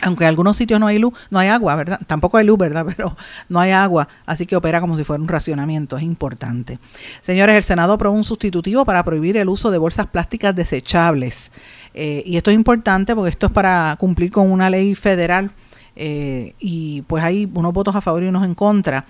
[0.03, 1.99] aunque en algunos sitios no hay luz, no hay agua, ¿verdad?
[2.07, 2.85] Tampoco hay luz, ¿verdad?
[2.97, 3.17] Pero
[3.49, 6.79] no hay agua, así que opera como si fuera un racionamiento, es importante.
[7.23, 11.51] Señores, el Senado aprobó un sustitutivo para prohibir el uso de bolsas plásticas desechables.
[11.95, 15.51] Eh, y esto es importante porque esto es para cumplir con una ley federal
[15.95, 19.07] eh, y pues hay unos votos a favor y unos en contra.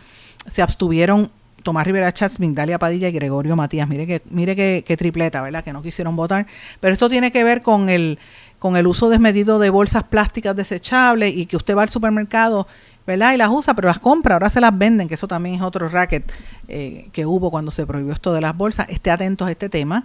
[0.50, 1.30] Se abstuvieron
[1.62, 3.88] Tomás Rivera Chats, Migdalia Padilla y Gregorio Matías.
[3.88, 5.64] Mire que, mire que, que tripleta, ¿verdad?
[5.64, 6.46] Que no quisieron votar.
[6.80, 8.18] Pero esto tiene que ver con el,
[8.58, 12.66] con el uso desmedido de bolsas plásticas desechables y que usted va al supermercado
[13.06, 13.34] ¿verdad?
[13.34, 15.88] Y las usa, pero las compra, ahora se las venden, que eso también es otro
[15.88, 16.30] racket
[16.68, 18.88] eh, que hubo cuando se prohibió esto de las bolsas.
[18.88, 20.04] Esté atentos a este tema.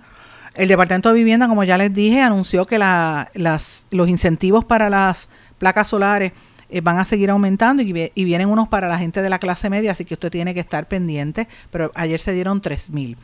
[0.53, 4.89] El Departamento de Vivienda, como ya les dije, anunció que la, las, los incentivos para
[4.89, 6.33] las placas solares
[6.72, 9.38] eh, van a seguir aumentando y, vi- y vienen unos para la gente de la
[9.39, 13.17] clase media, así que usted tiene que estar pendiente, pero ayer se dieron 3 mil.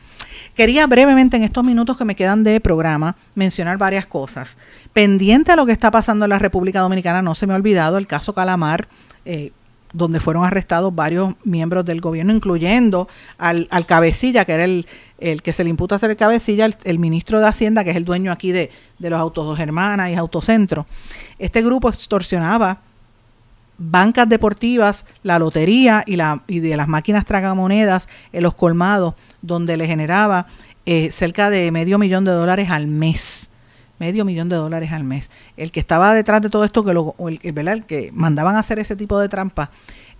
[0.54, 4.56] Quería brevemente en estos minutos que me quedan de programa mencionar varias cosas.
[4.92, 7.98] Pendiente a lo que está pasando en la República Dominicana, no se me ha olvidado
[7.98, 8.88] el caso Calamar,
[9.24, 9.52] eh,
[9.94, 14.86] donde fueron arrestados varios miembros del gobierno, incluyendo al, al cabecilla, que era el,
[15.18, 17.96] el que se le imputa ser el cabecilla, el, el ministro de Hacienda, que es
[17.96, 20.86] el dueño aquí de, de los Autos Dos Hermanas y Autocentro.
[21.38, 22.80] Este grupo extorsionaba
[23.78, 29.76] bancas deportivas, la lotería y, la, y de las máquinas tragamonedas en los colmados, donde
[29.76, 30.46] le generaba
[30.84, 33.50] eh, cerca de medio millón de dólares al mes.
[33.98, 35.28] Medio millón de dólares al mes.
[35.56, 38.60] El que estaba detrás de todo esto, que lo, el, el, el que mandaban a
[38.60, 39.70] hacer ese tipo de trampa,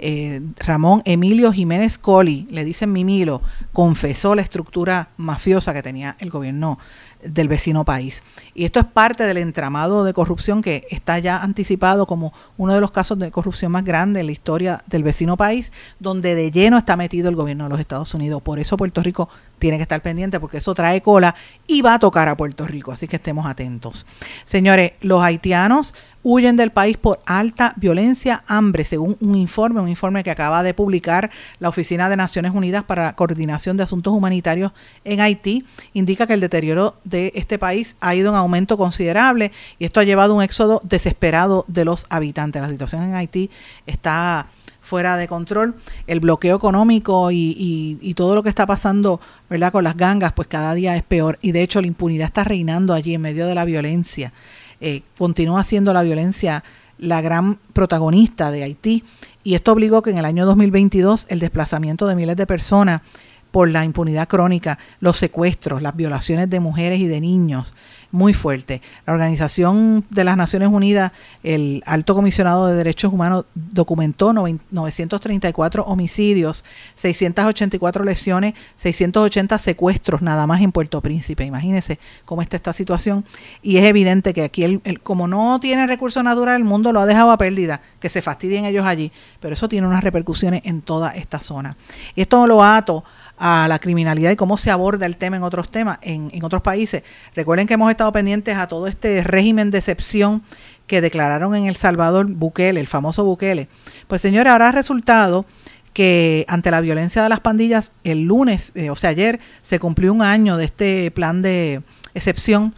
[0.01, 3.43] eh, Ramón Emilio Jiménez Coli, le dicen Mimilo,
[3.73, 6.79] confesó la estructura mafiosa que tenía el gobierno
[7.23, 8.23] del vecino país.
[8.55, 12.81] Y esto es parte del entramado de corrupción que está ya anticipado como uno de
[12.81, 16.79] los casos de corrupción más grandes en la historia del vecino país, donde de lleno
[16.79, 18.43] está metido el gobierno de los Estados Unidos.
[18.43, 21.35] Por eso Puerto Rico tiene que estar pendiente, porque eso trae cola
[21.67, 22.93] y va a tocar a Puerto Rico.
[22.93, 24.07] Así que estemos atentos.
[24.45, 30.23] Señores, los haitianos huyen del país por alta violencia, hambre, según un informe, un informe
[30.23, 34.73] que acaba de publicar la Oficina de Naciones Unidas para la Coordinación de Asuntos Humanitarios
[35.05, 35.65] en Haití,
[35.95, 40.05] indica que el deterioro de este país ha ido en aumento considerable y esto ha
[40.05, 42.63] llevado a un éxodo desesperado de los habitantes.
[42.63, 43.51] La situación en Haití
[43.87, 44.49] está
[44.81, 45.75] fuera de control,
[46.07, 49.71] el bloqueo económico y, y, todo lo que está pasando ¿verdad?
[49.71, 51.39] con las gangas, pues cada día es peor.
[51.43, 54.33] Y de hecho la impunidad está reinando allí en medio de la violencia.
[54.81, 56.65] Eh, continúa siendo la violencia
[56.99, 59.05] la gran protagonista de Haití
[59.45, 63.03] y esto obligó que en el año 2022 el desplazamiento de miles de personas
[63.51, 67.75] por la impunidad crónica, los secuestros, las violaciones de mujeres y de niños,
[68.11, 68.81] muy fuerte.
[69.07, 76.65] La Organización de las Naciones Unidas, el Alto Comisionado de Derechos Humanos, documentó 934 homicidios,
[76.95, 81.45] 684 lesiones, 680 secuestros nada más en Puerto Príncipe.
[81.45, 83.25] Imagínense cómo está esta situación.
[83.63, 87.07] Y es evidente que aquí, el, como no tiene recursos naturales, el mundo lo ha
[87.07, 89.13] dejado a pérdida, que se fastidien ellos allí.
[89.41, 91.77] Pero eso tiene unas repercusiones en toda esta zona.
[92.15, 93.05] Y esto lo ato
[93.39, 96.63] a la criminalidad y cómo se aborda el tema en otros temas, en, en, otros
[96.63, 97.03] países.
[97.35, 100.43] Recuerden que hemos estado pendientes a todo este régimen de excepción
[100.87, 103.69] que declararon en El Salvador Bukele, el famoso Bukele.
[104.09, 105.45] Pues señores, ahora ha resultado
[105.93, 110.13] que ante la violencia de las pandillas, el lunes, eh, o sea, ayer, se cumplió
[110.13, 111.83] un año de este plan de
[112.15, 112.75] excepción.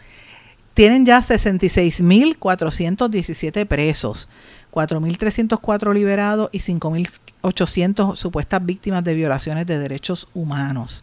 [0.74, 4.28] Tienen ya 66.417 presos.
[4.72, 11.02] 4.304 liberados y 5.800 supuestas víctimas de violaciones de derechos humanos.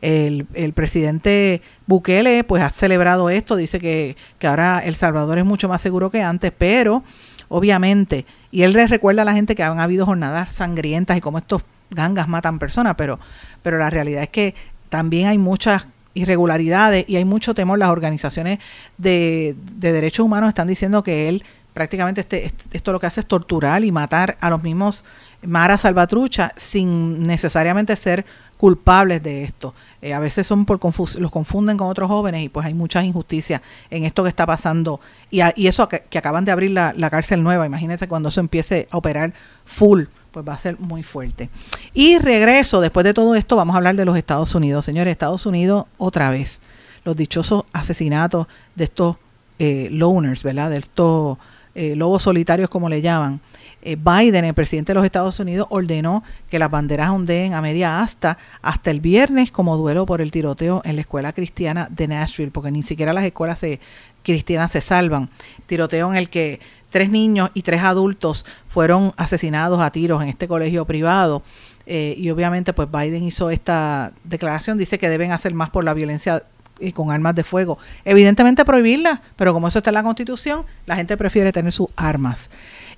[0.00, 5.44] El, el, presidente Bukele pues ha celebrado esto, dice que, que ahora El Salvador es
[5.44, 7.04] mucho más seguro que antes, pero
[7.48, 11.38] obviamente, y él les recuerda a la gente que han habido jornadas sangrientas y cómo
[11.38, 13.20] estos gangas matan personas, pero,
[13.62, 14.54] pero la realidad es que
[14.88, 17.78] también hay muchas irregularidades y hay mucho temor.
[17.78, 18.58] Las organizaciones
[18.98, 23.26] de, de derechos humanos están diciendo que él prácticamente este, esto lo que hace es
[23.26, 25.04] torturar y matar a los mismos
[25.42, 28.24] Mara Salvatrucha sin necesariamente ser
[28.62, 29.74] culpables de esto.
[30.00, 33.04] Eh, a veces son por confus los confunden con otros jóvenes y pues hay muchas
[33.04, 33.60] injusticias
[33.90, 35.00] en esto que está pasando.
[35.30, 38.86] Y, eso que, que, acaban de abrir la, la, cárcel nueva, imagínense cuando eso empiece
[38.92, 39.32] a operar
[39.64, 41.50] full, pues va a ser muy fuerte.
[41.92, 44.84] Y regreso, después de todo esto, vamos a hablar de los Estados Unidos.
[44.84, 46.60] Señores, Estados Unidos otra vez,
[47.04, 48.46] los dichosos asesinatos
[48.76, 49.16] de estos
[49.58, 50.70] eh, loners, ¿verdad?
[50.70, 51.36] De estos
[51.74, 53.40] eh, lobos solitarios como le llaman.
[53.84, 58.00] Eh, Biden, el presidente de los Estados Unidos, ordenó que las banderas ondeen a media
[58.00, 62.52] asta hasta el viernes como duelo por el tiroteo en la escuela cristiana de Nashville,
[62.52, 63.80] porque ni siquiera las escuelas se,
[64.22, 65.30] cristianas se salvan.
[65.66, 66.60] Tiroteo en el que
[66.90, 71.42] tres niños y tres adultos fueron asesinados a tiros en este colegio privado.
[71.86, 75.94] Eh, y obviamente pues Biden hizo esta declaración, dice que deben hacer más por la
[75.94, 76.44] violencia
[76.82, 77.78] y con armas de fuego.
[78.04, 82.50] Evidentemente prohibirla, pero como eso está en la Constitución, la gente prefiere tener sus armas.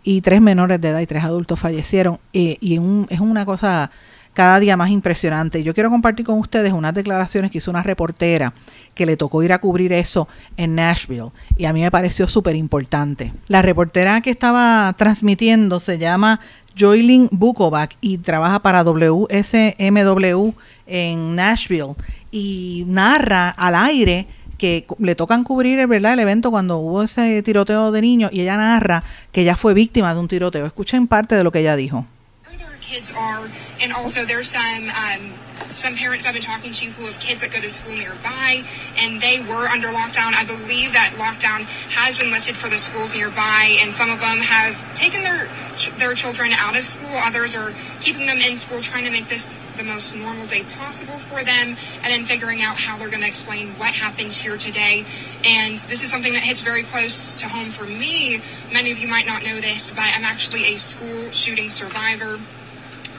[0.02, 2.18] Y tres menores de edad y tres adultos fallecieron.
[2.32, 3.90] Eh, y un, es una cosa
[4.34, 5.62] cada día más impresionante.
[5.62, 8.52] Yo quiero compartir con ustedes unas declaraciones que hizo una reportera
[8.94, 11.30] que le tocó ir a cubrir eso en Nashville.
[11.56, 13.32] Y a mí me pareció súper importante.
[13.48, 16.40] La reportera que estaba transmitiendo se llama
[16.76, 20.52] Joylin Bukovac y trabaja para WSMW
[20.86, 21.94] en Nashville
[22.30, 24.26] y narra al aire
[24.58, 26.14] que le tocan cubrir ¿verdad?
[26.14, 30.14] el evento cuando hubo ese tiroteo de niños y ella narra que ella fue víctima
[30.14, 30.66] de un tiroteo.
[30.66, 32.06] Escuchen parte de lo que ella dijo.
[32.94, 35.32] Kids are, and also there's some um,
[35.70, 38.62] some parents I've been talking to who have kids that go to school nearby,
[38.96, 40.34] and they were under lockdown.
[40.34, 44.38] I believe that lockdown has been lifted for the schools nearby, and some of them
[44.38, 45.48] have taken their
[45.98, 47.10] their children out of school.
[47.10, 51.18] Others are keeping them in school, trying to make this the most normal day possible
[51.18, 55.04] for them, and then figuring out how they're going to explain what happened here today.
[55.44, 58.40] And this is something that hits very close to home for me.
[58.72, 62.38] Many of you might not know this, but I'm actually a school shooting survivor.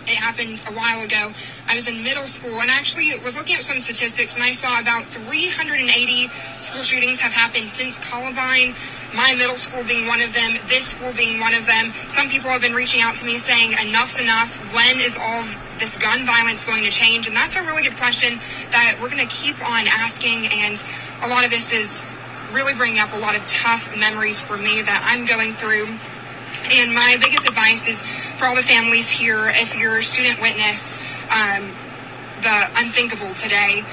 [0.07, 1.33] It happened a while ago.
[1.67, 4.79] I was in middle school and actually was looking at some statistics and I saw
[4.79, 6.29] about 380
[6.59, 8.75] school shootings have happened since Columbine.
[9.15, 11.91] My middle school being one of them, this school being one of them.
[12.09, 14.55] Some people have been reaching out to me saying enough's enough.
[14.73, 15.43] When is all
[15.79, 17.25] this gun violence going to change?
[17.25, 18.37] And that's a really good question
[18.69, 20.45] that we're going to keep on asking.
[20.47, 20.83] And
[21.23, 22.11] a lot of this is
[22.53, 25.97] really bringing up a lot of tough memories for me that I'm going through.
[26.71, 28.03] And my biggest advice is
[28.37, 30.97] for all the families here, if you're a student witness,
[31.29, 31.69] um,
[32.41, 33.83] the unthinkable today.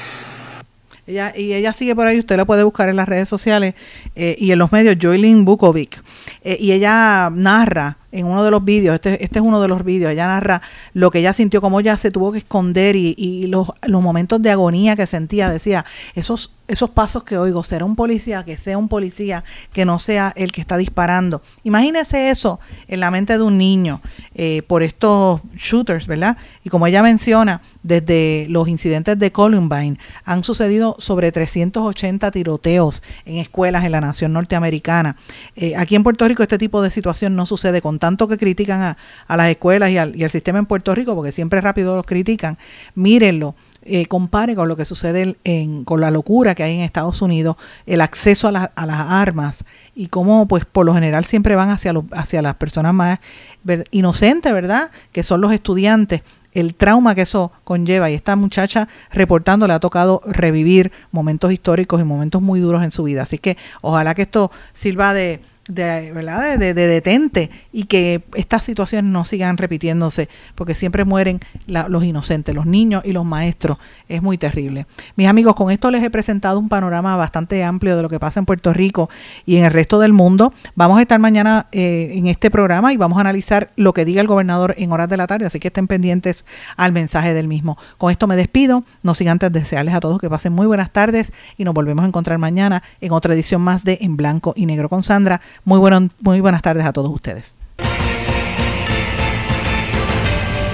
[1.06, 3.74] Ella, y ella sigue por ahí, usted la puede buscar en las redes sociales
[4.14, 6.00] eh, y en los medios, Joylin Bukovic.
[6.42, 9.84] Eh, y ella narra en uno de los vídeos, este, este es uno de los
[9.84, 10.60] vídeos, ella narra
[10.92, 14.40] lo que ella sintió, cómo ella se tuvo que esconder y, y los, los momentos
[14.42, 15.50] de agonía que sentía.
[15.50, 19.98] Decía, esos, esos pasos que oigo, será un policía, que sea un policía, que no
[19.98, 21.42] sea el que está disparando.
[21.64, 24.00] Imagínese eso en la mente de un niño
[24.34, 26.36] eh, por estos shooters, ¿verdad?
[26.64, 33.36] Y como ella menciona, desde los incidentes de Columbine han sucedido sobre 380 tiroteos en
[33.36, 35.16] escuelas en la nación norteamericana.
[35.56, 38.82] Eh, aquí en Puerto Rico este tipo de situación no sucede con tanto que critican
[38.82, 38.96] a,
[39.28, 42.04] a las escuelas y al, y al, sistema en Puerto Rico, porque siempre rápido los
[42.04, 42.58] critican,
[42.94, 43.54] mírenlo.
[43.84, 47.56] Eh, compare con lo que sucede en, con la locura que hay en Estados Unidos,
[47.84, 49.64] el acceso a, la, a las armas
[49.96, 53.18] y cómo pues por lo general siempre van hacia, lo, hacia las personas más
[53.90, 54.92] inocentes, ¿verdad?
[55.10, 56.22] Que son los estudiantes
[56.52, 62.00] el trauma que eso conlleva y esta muchacha reportando le ha tocado revivir momentos históricos
[62.00, 63.22] y momentos muy duros en su vida.
[63.22, 66.58] Así que ojalá que esto sirva de, de, ¿verdad?
[66.58, 72.54] De, de, detente y que estas situaciones no sigan repitiéndose, porque siempre mueren los inocentes,
[72.54, 73.78] los niños y los maestros.
[74.08, 74.86] Es muy terrible.
[75.16, 78.40] Mis amigos, con esto les he presentado un panorama bastante amplio de lo que pasa
[78.40, 79.08] en Puerto Rico
[79.46, 80.52] y en el resto del mundo.
[80.74, 84.20] Vamos a estar mañana eh, en este programa y vamos a analizar lo que diga
[84.20, 86.44] el gobernador en horas de la tarde, así que estén pendientes
[86.76, 87.78] al mensaje del mismo.
[87.98, 91.32] Con esto me despido, no sin antes desearles a todos que pasen muy buenas tardes
[91.56, 94.88] y nos volvemos a encontrar mañana en otra edición más de En Blanco y Negro
[94.88, 95.40] con Sandra.
[95.64, 97.56] Muy, bueno, muy buenas tardes a todos ustedes.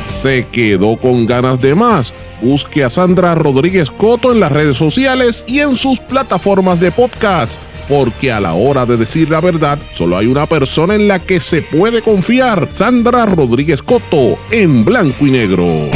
[0.09, 2.13] ¿Se quedó con ganas de más?
[2.41, 7.61] Busque a Sandra Rodríguez Coto en las redes sociales y en sus plataformas de podcast,
[7.89, 11.39] porque a la hora de decir la verdad, solo hay una persona en la que
[11.39, 15.89] se puede confiar, Sandra Rodríguez Coto, en blanco y negro.